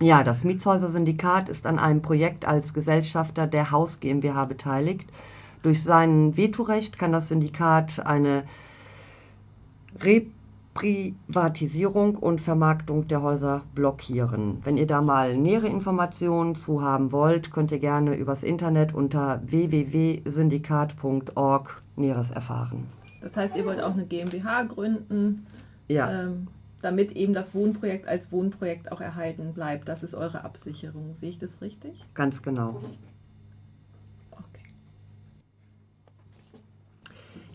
Ja, 0.01 0.23
das 0.23 0.43
Mietshäuser-Syndikat 0.43 1.47
ist 1.47 1.65
an 1.65 1.79
einem 1.79 2.01
Projekt 2.01 2.43
als 2.43 2.73
Gesellschafter 2.73 3.47
der 3.47 3.71
Haus 3.71 4.01
GmbH 4.01 4.43
beteiligt. 4.45 5.09
Durch 5.61 5.81
sein 5.81 6.35
Vetorecht 6.35 6.99
kann 6.99 7.13
das 7.13 7.29
Syndikat 7.29 8.05
eine 8.05 8.43
Reprivatisierung 10.01 12.15
und 12.15 12.41
Vermarktung 12.41 13.07
der 13.07 13.21
Häuser 13.21 13.61
blockieren. 13.75 14.57
Wenn 14.63 14.77
ihr 14.77 14.87
da 14.87 15.01
mal 15.01 15.37
nähere 15.37 15.67
Informationen 15.67 16.55
zu 16.55 16.81
haben 16.81 17.11
wollt, 17.11 17.51
könnt 17.51 17.71
ihr 17.71 17.77
gerne 17.79 18.15
übers 18.15 18.41
Internet 18.43 18.93
unter 18.93 19.41
www.syndikat.org 19.45 21.83
Näheres 21.95 22.31
erfahren. 22.31 22.87
Das 23.21 23.37
heißt, 23.37 23.55
ihr 23.55 23.65
wollt 23.65 23.81
auch 23.81 23.93
eine 23.93 24.05
GmbH 24.05 24.63
gründen, 24.63 25.45
ja. 25.87 26.25
ähm, 26.25 26.47
damit 26.81 27.13
eben 27.13 27.33
das 27.33 27.55
Wohnprojekt 27.55 28.05
als 28.07 28.31
Wohnprojekt 28.31 28.91
auch 28.91 28.99
erhalten 28.99 29.53
bleibt. 29.53 29.87
Das 29.87 30.03
ist 30.03 30.15
eure 30.15 30.43
Absicherung. 30.43 31.13
Sehe 31.13 31.29
ich 31.29 31.37
das 31.37 31.61
richtig? 31.61 32.03
Ganz 32.13 32.41
genau. 32.41 32.81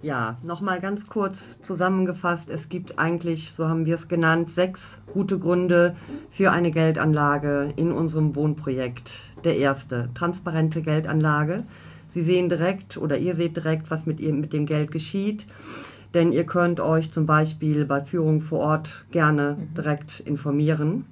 Ja, 0.01 0.37
nochmal 0.45 0.81
ganz 0.81 1.09
kurz 1.09 1.61
zusammengefasst. 1.61 2.49
Es 2.49 2.69
gibt 2.69 3.01
eigentlich, 3.01 3.51
so 3.51 3.69
haben 3.69 3.85
wir 3.85 3.97
es 3.97 4.07
genannt, 4.07 4.49
sechs 4.51 5.01
gute 5.13 5.41
Gründe 5.41 5.97
für 6.31 6.53
eine 6.53 6.71
Geldanlage 6.71 7.73
in 7.75 7.91
unserem 7.91 8.37
Wohnprojekt. 8.37 9.21
Der 9.43 9.57
erste, 9.57 10.09
transparente 10.15 10.83
Geldanlage. 10.83 11.65
Sie 12.07 12.23
sehen 12.23 12.49
direkt 12.49 12.97
oder 12.97 13.19
ihr 13.19 13.35
seht 13.35 13.57
direkt, 13.57 13.91
was 13.91 14.07
mit, 14.07 14.21
ihr, 14.21 14.33
mit 14.33 14.53
dem 14.53 14.67
Geld 14.67 14.93
geschieht. 14.93 15.47
Denn 16.15 16.33
ihr 16.33 16.45
könnt 16.45 16.81
euch 16.81 17.13
zum 17.13 17.27
Beispiel 17.27 17.85
bei 17.85 18.01
Führung 18.03 18.41
vor 18.41 18.61
Ort 18.61 19.05
gerne 19.11 19.57
mhm. 19.59 19.75
direkt 19.75 20.21
informieren. 20.21 21.07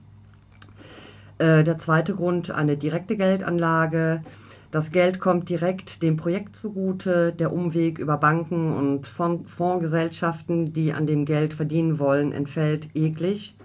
Äh, 1.38 1.64
der 1.64 1.76
zweite 1.76 2.14
Grund, 2.14 2.50
eine 2.52 2.76
direkte 2.76 3.16
Geldanlage. 3.16 4.22
Das 4.70 4.90
Geld 4.90 5.20
kommt 5.20 5.48
direkt 5.48 6.02
dem 6.02 6.16
Projekt 6.16 6.56
zugute. 6.56 7.32
Der 7.32 7.52
Umweg 7.52 7.98
über 7.98 8.16
Banken 8.16 8.76
und 8.76 9.06
Fondsgesellschaften, 9.06 10.72
die 10.72 10.92
an 10.92 11.06
dem 11.06 11.24
Geld 11.24 11.54
verdienen 11.54 11.98
wollen, 11.98 12.32
entfällt 12.32 12.88
eklig. 12.94 13.56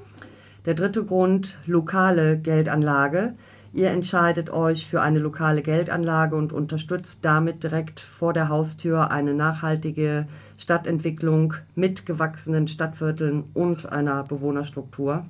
Der 0.66 0.76
dritte 0.76 1.04
Grund, 1.04 1.58
lokale 1.66 2.38
Geldanlage. 2.38 3.34
Ihr 3.74 3.90
entscheidet 3.90 4.50
euch 4.50 4.86
für 4.86 5.02
eine 5.02 5.20
lokale 5.20 5.62
Geldanlage 5.62 6.36
und 6.36 6.54
unterstützt 6.54 7.24
damit 7.24 7.64
direkt 7.64 8.00
vor 8.00 8.34
der 8.34 8.50
Haustür 8.50 9.12
eine 9.12 9.34
nachhaltige 9.34 10.28
Stadtentwicklung 10.58 11.56
mit 11.74 12.06
gewachsenen 12.06 12.68
Stadtvierteln 12.68 13.46
und 13.54 13.92
einer 13.92 14.24
Bewohnerstruktur. 14.24 15.26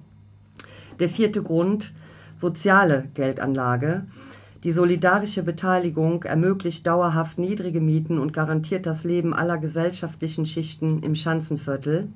Der 1.00 1.08
vierte 1.08 1.44
Grund, 1.44 1.94
soziale 2.36 3.08
Geldanlage. 3.14 4.06
Die 4.64 4.72
solidarische 4.72 5.42
Beteiligung 5.42 6.22
ermöglicht 6.24 6.86
dauerhaft 6.86 7.40
niedrige 7.40 7.82
Mieten 7.82 8.20
und 8.20 8.32
garantiert 8.32 8.86
das 8.86 9.04
Leben 9.04 9.34
aller 9.34 9.58
gesellschaftlichen 9.58 10.46
Schichten 10.46 11.02
im 11.02 11.16
Schanzenviertel. 11.16 12.10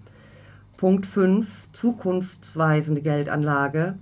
Punkt 0.77 1.08
5. 1.08 1.69
Zukunftsweisende 1.71 3.01
Geldanlage. 3.01 3.95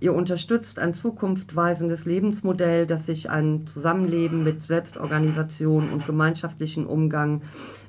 Ihr 0.00 0.14
unterstützt 0.14 0.78
ein 0.78 0.94
zukunftsweisendes 0.94 2.06
Lebensmodell, 2.06 2.86
das 2.86 3.04
sich 3.04 3.28
ein 3.28 3.66
Zusammenleben 3.66 4.42
mit 4.42 4.62
Selbstorganisation 4.62 5.90
und 5.90 6.06
gemeinschaftlichen 6.06 6.86
Umgang 6.86 7.42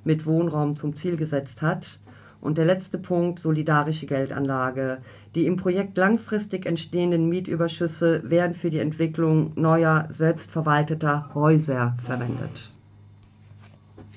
mit 0.03 0.25
Wohnraum 0.25 0.75
zum 0.75 0.97
Ziel 0.97 1.15
gesetzt 1.15 1.61
hat. 1.61 1.99
Und 2.43 2.57
der 2.57 2.65
letzte 2.65 2.97
Punkt, 2.97 3.39
solidarische 3.39 4.05
Geldanlage. 4.05 4.97
Die 5.33 5.45
im 5.45 5.55
Projekt 5.55 5.97
langfristig 5.97 6.65
entstehenden 6.65 7.29
Mietüberschüsse 7.29 8.29
werden 8.29 8.53
für 8.53 8.69
die 8.69 8.79
Entwicklung 8.79 9.53
neuer, 9.55 10.09
selbstverwalteter 10.09 11.33
Häuser 11.33 11.95
verwendet. 12.03 12.73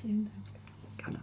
Vielen 0.01 0.25
Dank. 0.25 0.97
Gerne. 0.97 1.19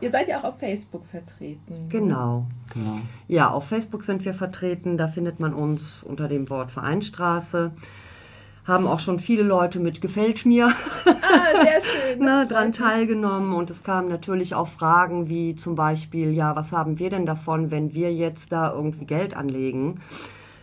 Ihr 0.00 0.12
seid 0.12 0.28
ja 0.28 0.38
auch 0.38 0.44
auf 0.44 0.60
Facebook 0.60 1.04
vertreten. 1.04 1.88
Genau. 1.88 2.46
genau. 2.72 3.00
Ja, 3.26 3.50
auf 3.50 3.66
Facebook 3.66 4.04
sind 4.04 4.24
wir 4.24 4.32
vertreten. 4.32 4.96
Da 4.96 5.08
findet 5.08 5.40
man 5.40 5.52
uns 5.52 6.04
unter 6.04 6.28
dem 6.28 6.48
Wort 6.50 6.70
Vereinstraße 6.70 7.72
haben 8.70 8.86
auch 8.86 9.00
schon 9.00 9.18
viele 9.18 9.42
Leute 9.42 9.80
mit 9.80 10.00
Gefällt 10.00 10.46
mir 10.46 10.68
ah, 10.68 11.64
sehr 11.64 11.80
schön, 11.82 12.24
ne, 12.24 12.46
dran 12.48 12.72
teilgenommen. 12.72 13.52
Und 13.52 13.68
es 13.68 13.82
kamen 13.82 14.08
natürlich 14.08 14.54
auch 14.54 14.68
Fragen 14.68 15.28
wie 15.28 15.54
zum 15.54 15.74
Beispiel, 15.74 16.32
ja, 16.32 16.56
was 16.56 16.72
haben 16.72 16.98
wir 16.98 17.10
denn 17.10 17.26
davon, 17.26 17.70
wenn 17.70 17.92
wir 17.92 18.12
jetzt 18.14 18.52
da 18.52 18.72
irgendwie 18.72 19.04
Geld 19.04 19.36
anlegen? 19.36 20.00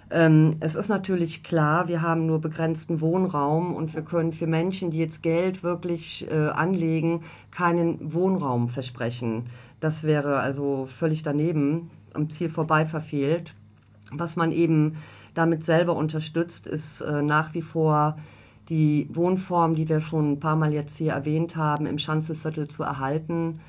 Ähm, 0.10 0.56
es 0.62 0.76
ist 0.76 0.88
natürlich 0.88 1.44
klar, 1.44 1.88
wir 1.90 2.02
haben 2.02 2.26
nur 2.26 2.40
begrenzten 2.40 3.02
Wohnraum 3.02 3.76
und 3.76 3.94
wir 3.94 4.04
können 4.04 4.32
für 4.32 4.48
Menschen, 4.48 4.90
die 4.90 4.98
jetzt 4.98 5.22
Geld 5.22 5.64
wirklich 5.64 6.26
äh, 6.32 6.48
anlegen, 6.48 7.24
keinen 7.52 8.14
Wohnraum 8.14 8.70
versprechen. 8.70 9.48
Das 9.82 10.06
wäre 10.06 10.40
also 10.40 10.88
völlig 10.90 11.24
daneben, 11.24 11.92
am 12.14 12.30
Ziel 12.30 12.50
vorbei 12.50 12.86
verfehlt. 12.86 13.54
Was 14.12 14.38
man 14.38 14.54
eben 14.54 14.96
damit 15.38 15.64
selber 15.64 15.96
unterstützt, 15.96 16.68
ist 16.68 17.02
äh, 17.02 17.22
nach 17.22 17.54
wie 17.54 17.62
vor 17.62 18.18
die 18.70 19.08
Wohnform, 19.14 19.76
die 19.76 19.88
wir 19.88 20.02
schon 20.02 20.34
ein 20.34 20.40
paar 20.40 20.56
Mal 20.56 20.74
jetzt 20.74 20.98
hier 20.98 21.14
erwähnt 21.14 21.56
haben, 21.56 21.86
im 21.86 22.00
Schanzenviertel 22.00 22.68
zu 22.68 22.84
erhalten. 22.84 23.60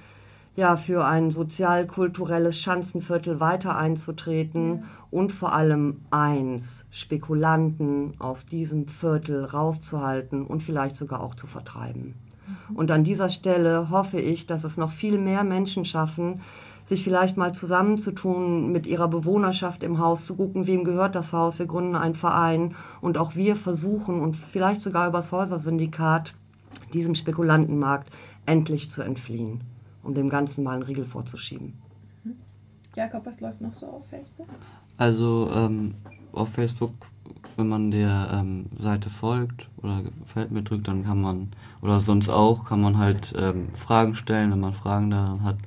Ja, 0.56 0.76
für 0.76 1.04
ein 1.04 1.30
sozial-kulturelles 1.30 2.58
Schanzenviertel 2.58 3.38
weiter 3.38 3.76
einzutreten 3.76 4.76
ja. 4.76 4.82
und 5.12 5.30
vor 5.30 5.52
allem 5.52 6.00
eins, 6.10 6.84
Spekulanten 6.90 8.14
aus 8.18 8.44
diesem 8.44 8.88
Viertel 8.88 9.44
rauszuhalten 9.44 10.44
und 10.44 10.62
vielleicht 10.62 10.96
sogar 10.96 11.22
auch 11.22 11.36
zu 11.36 11.46
vertreiben. 11.46 12.14
Mhm. 12.70 12.76
Und 12.76 12.90
an 12.90 13.04
dieser 13.04 13.28
Stelle 13.28 13.90
hoffe 13.90 14.18
ich, 14.20 14.46
dass 14.48 14.64
es 14.64 14.76
noch 14.76 14.90
viel 14.90 15.18
mehr 15.18 15.44
Menschen 15.44 15.84
schaffen, 15.84 16.40
sich 16.88 17.04
vielleicht 17.04 17.36
mal 17.36 17.54
zusammenzutun 17.54 18.72
mit 18.72 18.86
ihrer 18.86 19.08
Bewohnerschaft 19.08 19.82
im 19.82 19.98
Haus, 19.98 20.24
zu 20.24 20.36
gucken, 20.36 20.66
wem 20.66 20.84
gehört 20.84 21.14
das 21.14 21.34
Haus, 21.34 21.58
wir 21.58 21.66
gründen 21.66 21.94
einen 21.94 22.14
Verein 22.14 22.74
und 23.02 23.18
auch 23.18 23.36
wir 23.36 23.56
versuchen 23.56 24.22
und 24.22 24.36
vielleicht 24.36 24.80
sogar 24.80 25.06
übers 25.06 25.30
Häusersyndikat 25.30 26.32
diesem 26.94 27.14
Spekulantenmarkt 27.14 28.10
endlich 28.46 28.90
zu 28.90 29.02
entfliehen, 29.02 29.60
um 30.02 30.14
dem 30.14 30.30
Ganzen 30.30 30.64
mal 30.64 30.76
einen 30.76 30.82
Riegel 30.82 31.04
vorzuschieben. 31.04 31.74
Mhm. 32.24 32.36
Jakob, 32.96 33.26
was 33.26 33.42
läuft 33.42 33.60
noch 33.60 33.74
so 33.74 33.86
auf 33.86 34.06
Facebook? 34.08 34.48
Also 34.96 35.50
ähm, 35.54 35.94
auf 36.32 36.48
Facebook, 36.48 36.94
wenn 37.56 37.68
man 37.68 37.90
der 37.90 38.30
ähm, 38.32 38.66
Seite 38.78 39.10
folgt 39.10 39.68
oder 39.82 40.02
gefällt 40.22 40.52
mir 40.52 40.62
drückt, 40.62 40.88
dann 40.88 41.04
kann 41.04 41.20
man, 41.20 41.48
oder 41.82 42.00
sonst 42.00 42.30
auch, 42.30 42.64
kann 42.64 42.80
man 42.80 42.96
halt 42.96 43.34
ähm, 43.36 43.68
Fragen 43.76 44.14
stellen, 44.16 44.52
wenn 44.52 44.60
man 44.60 44.72
Fragen 44.72 45.10
daran 45.10 45.42
hat 45.42 45.58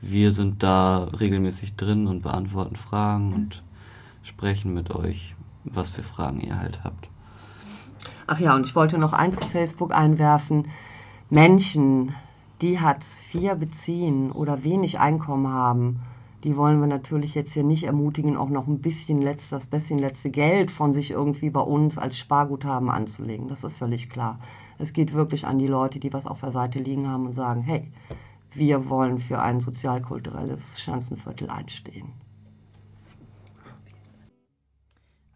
wir 0.00 0.32
sind 0.32 0.62
da 0.62 1.04
regelmäßig 1.04 1.76
drin 1.76 2.06
und 2.06 2.22
beantworten 2.22 2.76
Fragen 2.76 3.32
und 3.32 3.62
sprechen 4.22 4.74
mit 4.74 4.94
euch, 4.94 5.34
was 5.64 5.88
für 5.88 6.02
Fragen 6.02 6.40
ihr 6.40 6.58
halt 6.58 6.84
habt. 6.84 7.08
Ach 8.26 8.38
ja, 8.38 8.54
und 8.54 8.66
ich 8.66 8.76
wollte 8.76 8.98
noch 8.98 9.12
eins 9.12 9.36
zu 9.36 9.46
Facebook 9.46 9.92
einwerfen. 9.92 10.66
Menschen, 11.30 12.14
die 12.60 12.80
Hartz 12.80 13.22
IV 13.34 13.54
beziehen 13.54 14.30
oder 14.30 14.64
wenig 14.64 14.98
Einkommen 14.98 15.48
haben, 15.48 16.00
die 16.44 16.56
wollen 16.56 16.80
wir 16.80 16.86
natürlich 16.86 17.34
jetzt 17.34 17.52
hier 17.52 17.64
nicht 17.64 17.84
ermutigen, 17.84 18.36
auch 18.36 18.48
noch 18.48 18.68
ein 18.68 18.80
bisschen 18.80 19.20
letzt, 19.20 19.50
das 19.50 19.66
bisschen 19.66 19.98
letzte 19.98 20.30
Geld 20.30 20.70
von 20.70 20.94
sich 20.94 21.10
irgendwie 21.10 21.50
bei 21.50 21.60
uns 21.60 21.98
als 21.98 22.16
Sparguthaben 22.16 22.90
anzulegen. 22.90 23.48
Das 23.48 23.64
ist 23.64 23.78
völlig 23.78 24.08
klar. 24.08 24.38
Es 24.78 24.92
geht 24.92 25.12
wirklich 25.14 25.46
an 25.46 25.58
die 25.58 25.66
Leute, 25.66 25.98
die 25.98 26.12
was 26.12 26.26
auf 26.26 26.40
der 26.40 26.52
Seite 26.52 26.78
liegen 26.78 27.08
haben 27.08 27.26
und 27.26 27.34
sagen, 27.34 27.62
hey, 27.62 27.90
wir 28.58 28.88
wollen 28.90 29.18
für 29.18 29.40
ein 29.40 29.60
sozialkulturelles 29.60 30.80
Schanzenviertel 30.80 31.48
einstehen. 31.48 32.12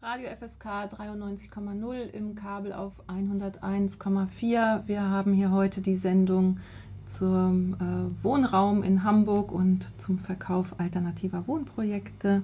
Radio 0.01 0.31
FSK 0.31 0.67
93,0 0.99 2.11
im 2.13 2.35
Kabel 2.35 2.73
auf 2.73 2.93
101,4. 3.07 4.89
Wir 4.89 5.03
haben 5.03 5.33
hier 5.33 5.53
heute 5.53 5.81
die 5.81 5.95
Sendung 5.95 6.59
zum 7.07 7.75
äh, 7.75 8.25
Wohnraum 8.25 8.83
in 8.83 9.05
Hamburg 9.05 9.53
und 9.53 9.87
zum 9.99 10.19
Verkauf 10.19 10.75
alternativer 10.81 11.47
Wohnprojekte. 11.47 12.43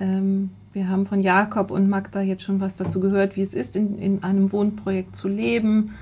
Ähm, 0.00 0.50
wir 0.72 0.88
haben 0.88 1.06
von 1.06 1.20
Jakob 1.20 1.70
und 1.70 1.88
Magda 1.88 2.20
jetzt 2.20 2.42
schon 2.42 2.60
was 2.60 2.74
dazu 2.74 2.98
gehört, 2.98 3.36
wie 3.36 3.42
es 3.42 3.54
ist, 3.54 3.76
in, 3.76 3.98
in 3.98 4.24
einem 4.24 4.50
Wohnprojekt 4.50 5.14
zu 5.14 5.28
leben 5.28 5.94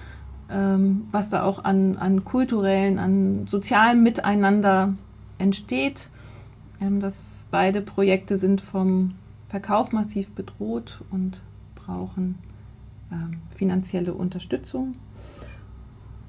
ähm, 0.50 1.06
was 1.10 1.30
da 1.30 1.42
auch 1.42 1.64
an, 1.64 1.96
an 1.96 2.24
kulturellen, 2.24 2.98
an 2.98 3.46
sozialem 3.46 4.02
Miteinander 4.02 4.94
entsteht. 5.38 6.10
Ähm, 6.80 7.00
dass 7.00 7.48
beide 7.50 7.82
Projekte 7.82 8.36
sind 8.36 8.60
vom 8.60 9.14
Verkauf 9.48 9.92
massiv 9.92 10.30
bedroht 10.30 11.00
und 11.10 11.42
brauchen 11.74 12.38
ähm, 13.12 13.38
finanzielle 13.54 14.14
Unterstützung. 14.14 14.94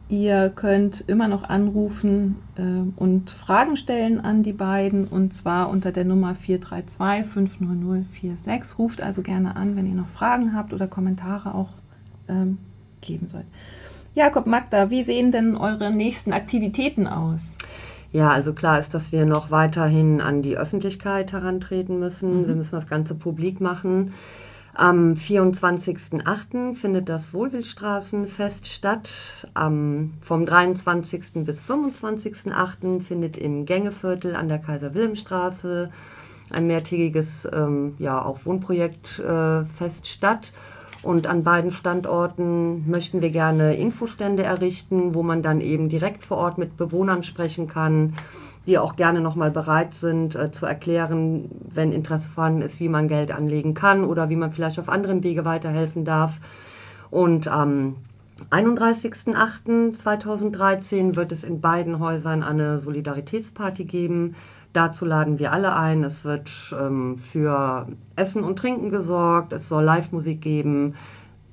Ihr 0.10 0.50
könnt 0.50 1.06
immer 1.08 1.30
noch 1.30 1.44
anrufen 1.44 2.36
äh, 2.58 3.00
und 3.00 3.30
Fragen 3.30 3.78
stellen 3.78 4.20
an 4.20 4.44
die 4.44 4.52
beiden 4.52 5.08
und 5.08 5.34
zwar 5.34 5.70
unter 5.70 5.94
der 5.94 6.04
Nummer 6.04 6.36
432 6.36 7.32
500 7.32 8.06
46. 8.38 8.78
Ruft 8.78 9.02
also 9.02 9.22
gerne 9.22 9.56
an, 9.56 9.78
wenn 9.78 9.86
ihr 9.86 9.96
noch 9.96 10.10
Fragen 10.10 10.54
habt 10.54 10.74
oder 10.74 10.88
Kommentare 10.88 11.56
auch 11.56 11.70
ähm, 12.28 12.58
geben 13.00 13.30
sollt. 13.30 13.46
Jakob 14.13 14.45
Magda, 14.45 14.89
wie 14.89 15.04
sehen 15.04 15.32
denn 15.32 15.56
eure 15.56 15.91
nächsten 15.91 16.34
Aktivitäten 16.34 17.08
aus? 17.08 17.52
Ja, 18.12 18.30
also 18.30 18.54
klar 18.54 18.78
ist, 18.78 18.93
dass 18.93 19.13
wir 19.13 19.26
noch 19.26 19.52
weiterhin 19.52 20.19
an 20.19 20.41
die 20.41 20.58
Öffentlichkeit 20.58 21.32
herantreten 21.32 22.00
müssen. 22.00 22.41
Mhm. 22.41 22.47
Wir 22.47 22.56
müssen 22.56 22.76
das 22.76 22.88
Ganze 22.88 23.15
publik 23.15 23.62
machen. 23.62 24.13
Am 24.74 25.13
24.08. 25.13 26.76
findet 26.76 27.10
das 27.10 27.34
Wohlwildstraßenfest 27.34 28.67
statt. 28.67 29.47
Am, 29.54 30.13
vom 30.21 30.45
23. 30.45 31.45
bis 31.45 31.62
25.08. 31.62 33.02
findet 33.02 33.38
im 33.38 33.65
Gängeviertel 33.65 34.36
an 34.36 34.47
der 34.47 34.60
Kaiser-Wilhelm-Straße 34.60 35.89
ein 36.52 36.67
mehrtägiges 36.67 37.47
ähm, 37.54 37.95
ja, 37.97 38.24
auch 38.24 38.45
Wohnprojektfest 38.45 40.04
äh, 40.04 40.08
statt. 40.08 40.52
Und 41.04 41.26
an 41.26 41.44
beiden 41.44 41.72
Standorten 41.72 42.90
möchten 42.90 43.22
wir 43.22 43.32
gerne 43.32 43.76
Infostände 43.76 44.44
errichten, 44.44 45.16
wo 45.16 45.24
man 45.24 45.42
dann 45.42 45.60
eben 45.60 45.90
direkt 45.90 46.24
vor 46.24 46.38
Ort 46.38 46.58
mit 46.58 46.78
Bewohnern 46.78 47.24
sprechen 47.24 47.68
kann, 47.68 48.14
die 48.68 48.78
auch 48.78 48.96
gerne 48.96 49.22
nochmal 49.22 49.50
bereit 49.50 49.96
sind 49.96 50.36
äh, 50.36 50.52
zu 50.52 50.68
erklären, 50.68 51.50
wenn 51.74 51.92
Interesse 51.92 52.30
vorhanden 52.30 52.62
ist, 52.62 52.80
wie 52.80 52.90
man 52.90 53.08
Geld 53.08 53.32
anlegen 53.32 53.74
kann 53.74 54.04
oder 54.04 54.30
wie 54.30 54.36
man 54.36 54.52
vielleicht 54.52 54.78
auf 54.78 54.90
anderen 54.90 55.24
Wege 55.24 55.46
weiterhelfen 55.46 56.06
darf. 56.06 56.40
Und 57.10 57.48
am 57.48 57.96
31.08.2013 58.50 61.16
wird 61.16 61.32
es 61.32 61.44
in 61.44 61.62
beiden 61.62 62.00
Häusern 62.00 62.42
eine 62.44 62.80
Solidaritätsparty 62.80 63.86
geben 63.86 64.36
Dazu 64.74 65.06
laden 65.06 65.38
wir 65.38 65.52
alle 65.52 65.76
ein. 65.76 66.04
Es 66.04 66.24
wird 66.24 66.50
ähm, 66.80 67.18
für 67.18 67.88
Essen 68.16 68.44
und 68.44 68.58
Trinken 68.58 68.90
gesorgt. 68.90 69.52
Es 69.52 69.68
soll 69.68 69.84
Live-Musik 69.84 70.42
geben. 70.42 70.96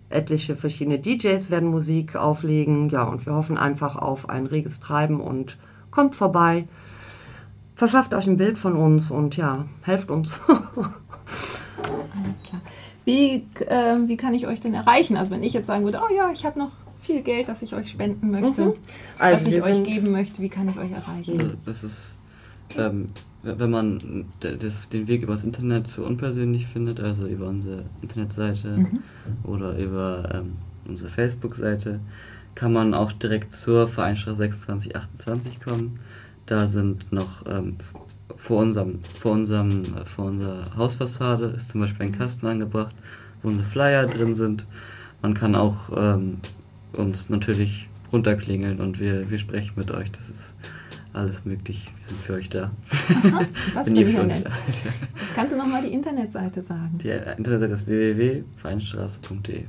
Etliche 0.08 0.56
verschiedene 0.56 1.00
DJs 1.00 1.50
werden 1.50 1.68
Musik 1.68 2.14
auflegen. 2.14 2.88
Ja, 2.90 3.02
und 3.02 3.26
wir 3.26 3.34
hoffen 3.34 3.58
einfach 3.58 3.96
auf 3.96 4.28
ein 4.28 4.46
reges 4.46 4.78
Treiben 4.78 5.20
und 5.20 5.58
kommt 5.90 6.14
vorbei. 6.14 6.68
Verschafft 7.74 8.14
euch 8.14 8.26
ein 8.26 8.36
Bild 8.36 8.56
von 8.56 8.76
uns 8.76 9.10
und 9.10 9.36
ja, 9.36 9.64
helft 9.82 10.10
uns. 10.10 10.40
Alles 10.46 12.42
klar. 12.44 12.60
Wie, 13.08 13.46
äh, 13.64 13.96
wie 14.06 14.16
kann 14.16 14.34
ich 14.34 14.46
euch 14.46 14.60
denn 14.60 14.74
erreichen? 14.74 15.16
Also 15.16 15.30
wenn 15.30 15.42
ich 15.42 15.52
jetzt 15.52 15.66
sagen 15.66 15.84
würde, 15.84 16.00
oh 16.02 16.14
ja, 16.14 16.30
ich 16.30 16.44
habe 16.44 16.58
noch 16.58 16.72
viel 17.00 17.22
Geld, 17.22 17.48
das 17.48 17.62
ich 17.62 17.74
euch 17.74 17.90
spenden 17.90 18.30
möchte, 18.30 18.66
mhm. 18.66 18.72
also 19.18 19.46
was 19.46 19.54
ich 19.54 19.62
euch 19.62 19.82
geben 19.82 20.10
möchte, 20.10 20.42
wie 20.42 20.48
kann 20.48 20.68
ich 20.68 20.78
euch 20.78 20.90
erreichen? 20.90 21.56
Das 21.64 21.84
ist 21.84 22.14
ähm, 22.76 23.06
wenn 23.42 23.70
man 23.70 24.26
das, 24.40 24.88
den 24.88 25.06
Weg 25.06 25.22
übers 25.22 25.44
Internet 25.44 25.86
zu 25.86 26.04
unpersönlich 26.04 26.66
findet, 26.66 27.00
also 27.00 27.26
über 27.26 27.46
unsere 27.46 27.84
Internetseite 28.02 28.68
mhm. 28.68 29.02
oder 29.44 29.78
über 29.78 30.28
ähm, 30.34 30.56
unsere 30.86 31.10
Facebook-Seite, 31.10 32.00
kann 32.54 32.72
man 32.72 32.94
auch 32.94 33.12
direkt 33.12 33.52
zur 33.52 33.86
Vereinstraße 33.86 34.38
2628 34.38 35.60
kommen. 35.60 36.00
Da 36.46 36.66
sind 36.66 37.12
noch 37.12 37.44
ähm, 37.46 37.76
vor 38.38 38.62
unserem, 38.62 39.00
vor 39.02 39.32
unserem, 39.32 39.82
äh, 39.82 40.06
vor 40.06 40.26
unserer 40.26 40.74
Hausfassade 40.76 41.46
ist 41.56 41.70
zum 41.70 41.80
Beispiel 41.82 42.06
ein 42.06 42.12
Kasten 42.12 42.46
angebracht, 42.46 42.94
wo 43.42 43.48
unsere 43.48 43.68
Flyer 43.68 44.06
drin 44.06 44.34
sind. 44.34 44.66
Man 45.20 45.34
kann 45.34 45.54
auch 45.54 45.90
ähm, 45.96 46.38
uns 46.92 47.28
natürlich 47.28 47.88
runterklingeln 48.12 48.80
und 48.80 49.00
wir, 49.00 49.30
wir 49.30 49.38
sprechen 49.38 49.72
mit 49.76 49.90
euch. 49.90 50.10
Das 50.12 50.30
ist 50.30 50.54
alles 51.12 51.44
möglich. 51.44 51.90
Wir 51.98 52.06
sind 52.06 52.20
für 52.20 52.34
euch 52.34 52.48
da. 52.48 52.70
Aha, 53.24 53.46
das 53.74 53.86
Wenn 53.86 53.96
ihr 53.96 54.06
für 54.06 54.22
uns 54.22 54.32
seid. 54.42 54.52
Kannst 55.34 55.54
du 55.54 55.58
nochmal 55.58 55.82
die 55.82 55.92
Internetseite 55.92 56.62
sagen? 56.62 56.98
Die 57.02 57.08
Internetseite 57.08 57.72
ist 57.72 57.86
www.vereinstraße.de. 57.86 59.64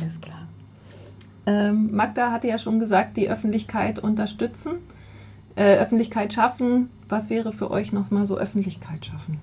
Alles 0.00 0.20
klar. 0.20 0.46
Ähm, 1.46 1.90
Magda 1.92 2.30
hatte 2.30 2.46
ja 2.46 2.58
schon 2.58 2.78
gesagt, 2.78 3.16
die 3.16 3.28
Öffentlichkeit 3.28 3.98
unterstützen, 3.98 4.76
äh, 5.56 5.76
Öffentlichkeit 5.78 6.32
schaffen. 6.32 6.90
Was 7.10 7.28
wäre 7.28 7.52
für 7.52 7.70
euch 7.70 7.92
nochmal 7.92 8.24
so 8.24 8.38
Öffentlichkeit 8.38 9.04
schaffen? 9.04 9.38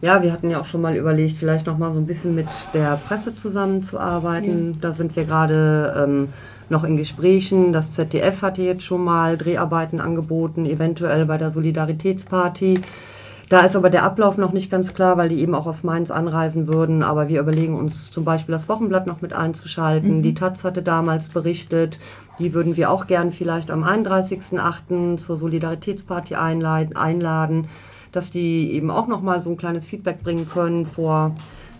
Ja, 0.00 0.22
wir 0.22 0.32
hatten 0.32 0.50
ja 0.50 0.60
auch 0.60 0.64
schon 0.64 0.80
mal 0.80 0.96
überlegt, 0.96 1.36
vielleicht 1.36 1.66
nochmal 1.66 1.92
so 1.92 2.00
ein 2.00 2.06
bisschen 2.06 2.34
mit 2.34 2.48
der 2.72 2.96
Presse 2.96 3.36
zusammenzuarbeiten. 3.36 4.72
Ja. 4.72 4.78
Da 4.80 4.92
sind 4.92 5.14
wir 5.14 5.24
gerade 5.24 5.94
ähm, 6.04 6.28
noch 6.70 6.84
in 6.84 6.96
Gesprächen. 6.96 7.72
Das 7.72 7.92
ZDF 7.92 8.42
hatte 8.42 8.62
jetzt 8.62 8.82
schon 8.82 9.04
mal 9.04 9.36
Dreharbeiten 9.36 10.00
angeboten, 10.00 10.64
eventuell 10.64 11.26
bei 11.26 11.36
der 11.36 11.52
Solidaritätsparty. 11.52 12.80
Da 13.48 13.60
ist 13.60 13.76
aber 13.76 13.90
der 13.90 14.02
Ablauf 14.02 14.38
noch 14.38 14.52
nicht 14.52 14.70
ganz 14.70 14.92
klar, 14.92 15.16
weil 15.18 15.28
die 15.28 15.40
eben 15.40 15.54
auch 15.54 15.66
aus 15.66 15.84
Mainz 15.84 16.10
anreisen 16.10 16.66
würden. 16.66 17.02
Aber 17.02 17.28
wir 17.28 17.40
überlegen 17.40 17.74
uns 17.74 18.10
zum 18.10 18.24
Beispiel 18.24 18.52
das 18.52 18.68
Wochenblatt 18.68 19.06
noch 19.06 19.20
mit 19.20 19.34
einzuschalten. 19.34 20.18
Mhm. 20.18 20.22
Die 20.22 20.34
Taz 20.34 20.64
hatte 20.64 20.82
damals 20.82 21.28
berichtet, 21.28 21.98
die 22.38 22.54
würden 22.54 22.76
wir 22.76 22.90
auch 22.90 23.06
gern 23.06 23.32
vielleicht 23.32 23.70
am 23.70 23.84
31.08. 23.84 25.16
zur 25.16 25.36
Solidaritätsparty 25.36 26.34
einladen, 26.34 27.68
dass 28.12 28.30
die 28.30 28.72
eben 28.72 28.90
auch 28.90 29.06
noch 29.06 29.22
mal 29.22 29.42
so 29.42 29.50
ein 29.50 29.56
kleines 29.56 29.84
Feedback 29.84 30.22
bringen 30.22 30.48
können 30.48 30.86
vor 30.86 31.34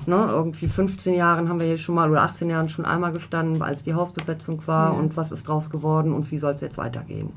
Ne, 0.09 0.25
irgendwie 0.31 0.69
15 0.69 1.15
Jahren 1.15 1.49
haben 1.49 1.59
wir 1.59 1.67
hier 1.67 1.79
schon 1.79 1.97
mal 1.97 2.09
oder 2.09 2.23
18 2.23 2.49
Jahren 2.49 2.69
schon 2.69 2.85
einmal 2.85 3.13
gestanden, 3.13 3.61
als 3.61 3.83
die 3.83 3.95
Hausbesetzung 3.95 4.65
war 4.69 4.93
ja. 4.93 4.99
und 4.99 5.17
was 5.17 5.33
ist 5.33 5.49
draus 5.49 5.69
geworden 5.69 6.13
und 6.13 6.31
wie 6.31 6.39
soll 6.39 6.55
es 6.55 6.61
jetzt 6.61 6.79
weitergehen. 6.79 7.33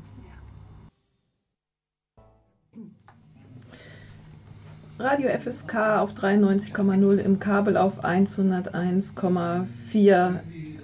Radio 5.00 5.30
FSK 5.30 5.98
auf 5.98 6.12
93,0 6.12 7.16
im 7.16 7.40
Kabel 7.40 7.76
auf 7.76 8.04
101,4. 8.04 10.38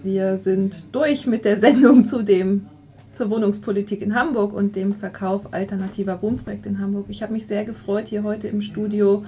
Wir 0.06 0.38
sind 0.38 0.94
durch 0.94 1.26
mit 1.26 1.44
der 1.44 1.58
Sendung 1.58 2.04
zu 2.04 2.22
dem 2.22 2.68
zur 3.12 3.28
Wohnungspolitik 3.28 4.02
in 4.02 4.14
Hamburg 4.14 4.52
und 4.52 4.76
dem 4.76 4.94
Verkauf 4.94 5.52
alternativer 5.52 6.22
Wohnprojekte 6.22 6.68
in 6.68 6.78
Hamburg. 6.78 7.06
Ich 7.08 7.24
habe 7.24 7.32
mich 7.32 7.48
sehr 7.48 7.64
gefreut, 7.64 8.06
hier 8.06 8.22
heute 8.22 8.46
im 8.46 8.62
Studio 8.62 9.24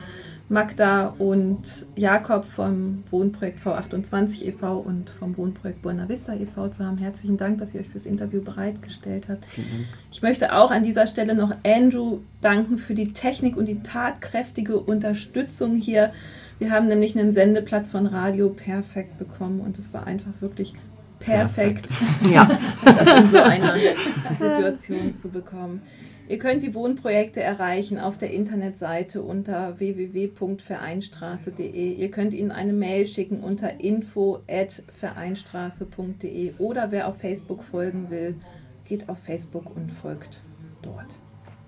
Magda 0.49 1.17
und 1.19 1.87
Jakob 1.97 2.45
vom 2.45 3.03
Wohnprojekt 3.11 3.59
V28 3.67 4.45
e.V. 4.45 4.79
und 4.79 5.11
vom 5.11 5.37
Wohnprojekt 5.37 5.83
Buena 5.83 6.09
Vista 6.09 6.35
e.V. 6.35 6.69
zu 6.69 6.87
haben. 6.87 6.99
Herzlichen 6.99 7.38
Dank, 7.38 7.59
dass 7.59 7.75
ihr 7.75 7.81
euch 7.81 7.88
fürs 7.88 8.07
Interview 8.07 8.41
bereitgestellt 8.41 9.27
habt. 9.29 9.45
Ich 10.12 10.23
möchte 10.23 10.55
auch 10.55 10.71
an 10.71 10.85
dieser 10.85 11.09
Stelle 11.09 11.35
noch 11.35 11.53
Andrew 11.67 12.21
danken 12.41 12.79
für 12.79 12.95
die 12.95 13.12
Technik 13.12 13.57
und 13.57 13.67
die 13.67 13.83
tatkräftige 13.83 14.79
Unterstützung 14.79 15.75
hier. 15.75 16.12
Wir 16.59 16.73
haben 16.73 16.88
nämlich 16.88 17.18
einen 17.18 17.33
Sendeplatz 17.33 17.88
von 17.88 18.07
Radio 18.07 18.51
Perfekt 18.51 19.18
bekommen 19.18 19.61
und 19.61 19.79
es 19.79 19.94
war 19.94 20.07
einfach 20.07 20.33
wirklich 20.40 20.75
perfekt, 21.21 21.88
perfekt. 21.88 22.33
Ja. 22.33 22.47
das 22.85 23.21
in 23.21 23.31
so 23.31 23.38
einer 23.38 23.77
Situation 24.38 25.16
zu 25.16 25.31
bekommen. 25.31 25.81
Ihr 26.29 26.38
könnt 26.38 26.62
die 26.62 26.75
Wohnprojekte 26.75 27.42
erreichen 27.42 27.99
auf 27.99 28.18
der 28.18 28.31
Internetseite 28.31 29.23
unter 29.23 29.79
www.vereinstraße.de. 29.79 31.94
Ihr 31.94 32.11
könnt 32.11 32.35
ihnen 32.35 32.51
eine 32.51 32.75
Mail 32.75 33.07
schicken 33.07 33.40
unter 33.40 33.81
info@vereinstraße.de 33.81 36.53
oder 36.59 36.90
wer 36.90 37.09
auf 37.09 37.16
Facebook 37.16 37.64
folgen 37.64 38.11
will, 38.11 38.35
geht 38.85 39.09
auf 39.09 39.21
Facebook 39.21 39.75
und 39.75 39.90
folgt 39.90 40.42
dort. 40.83 41.16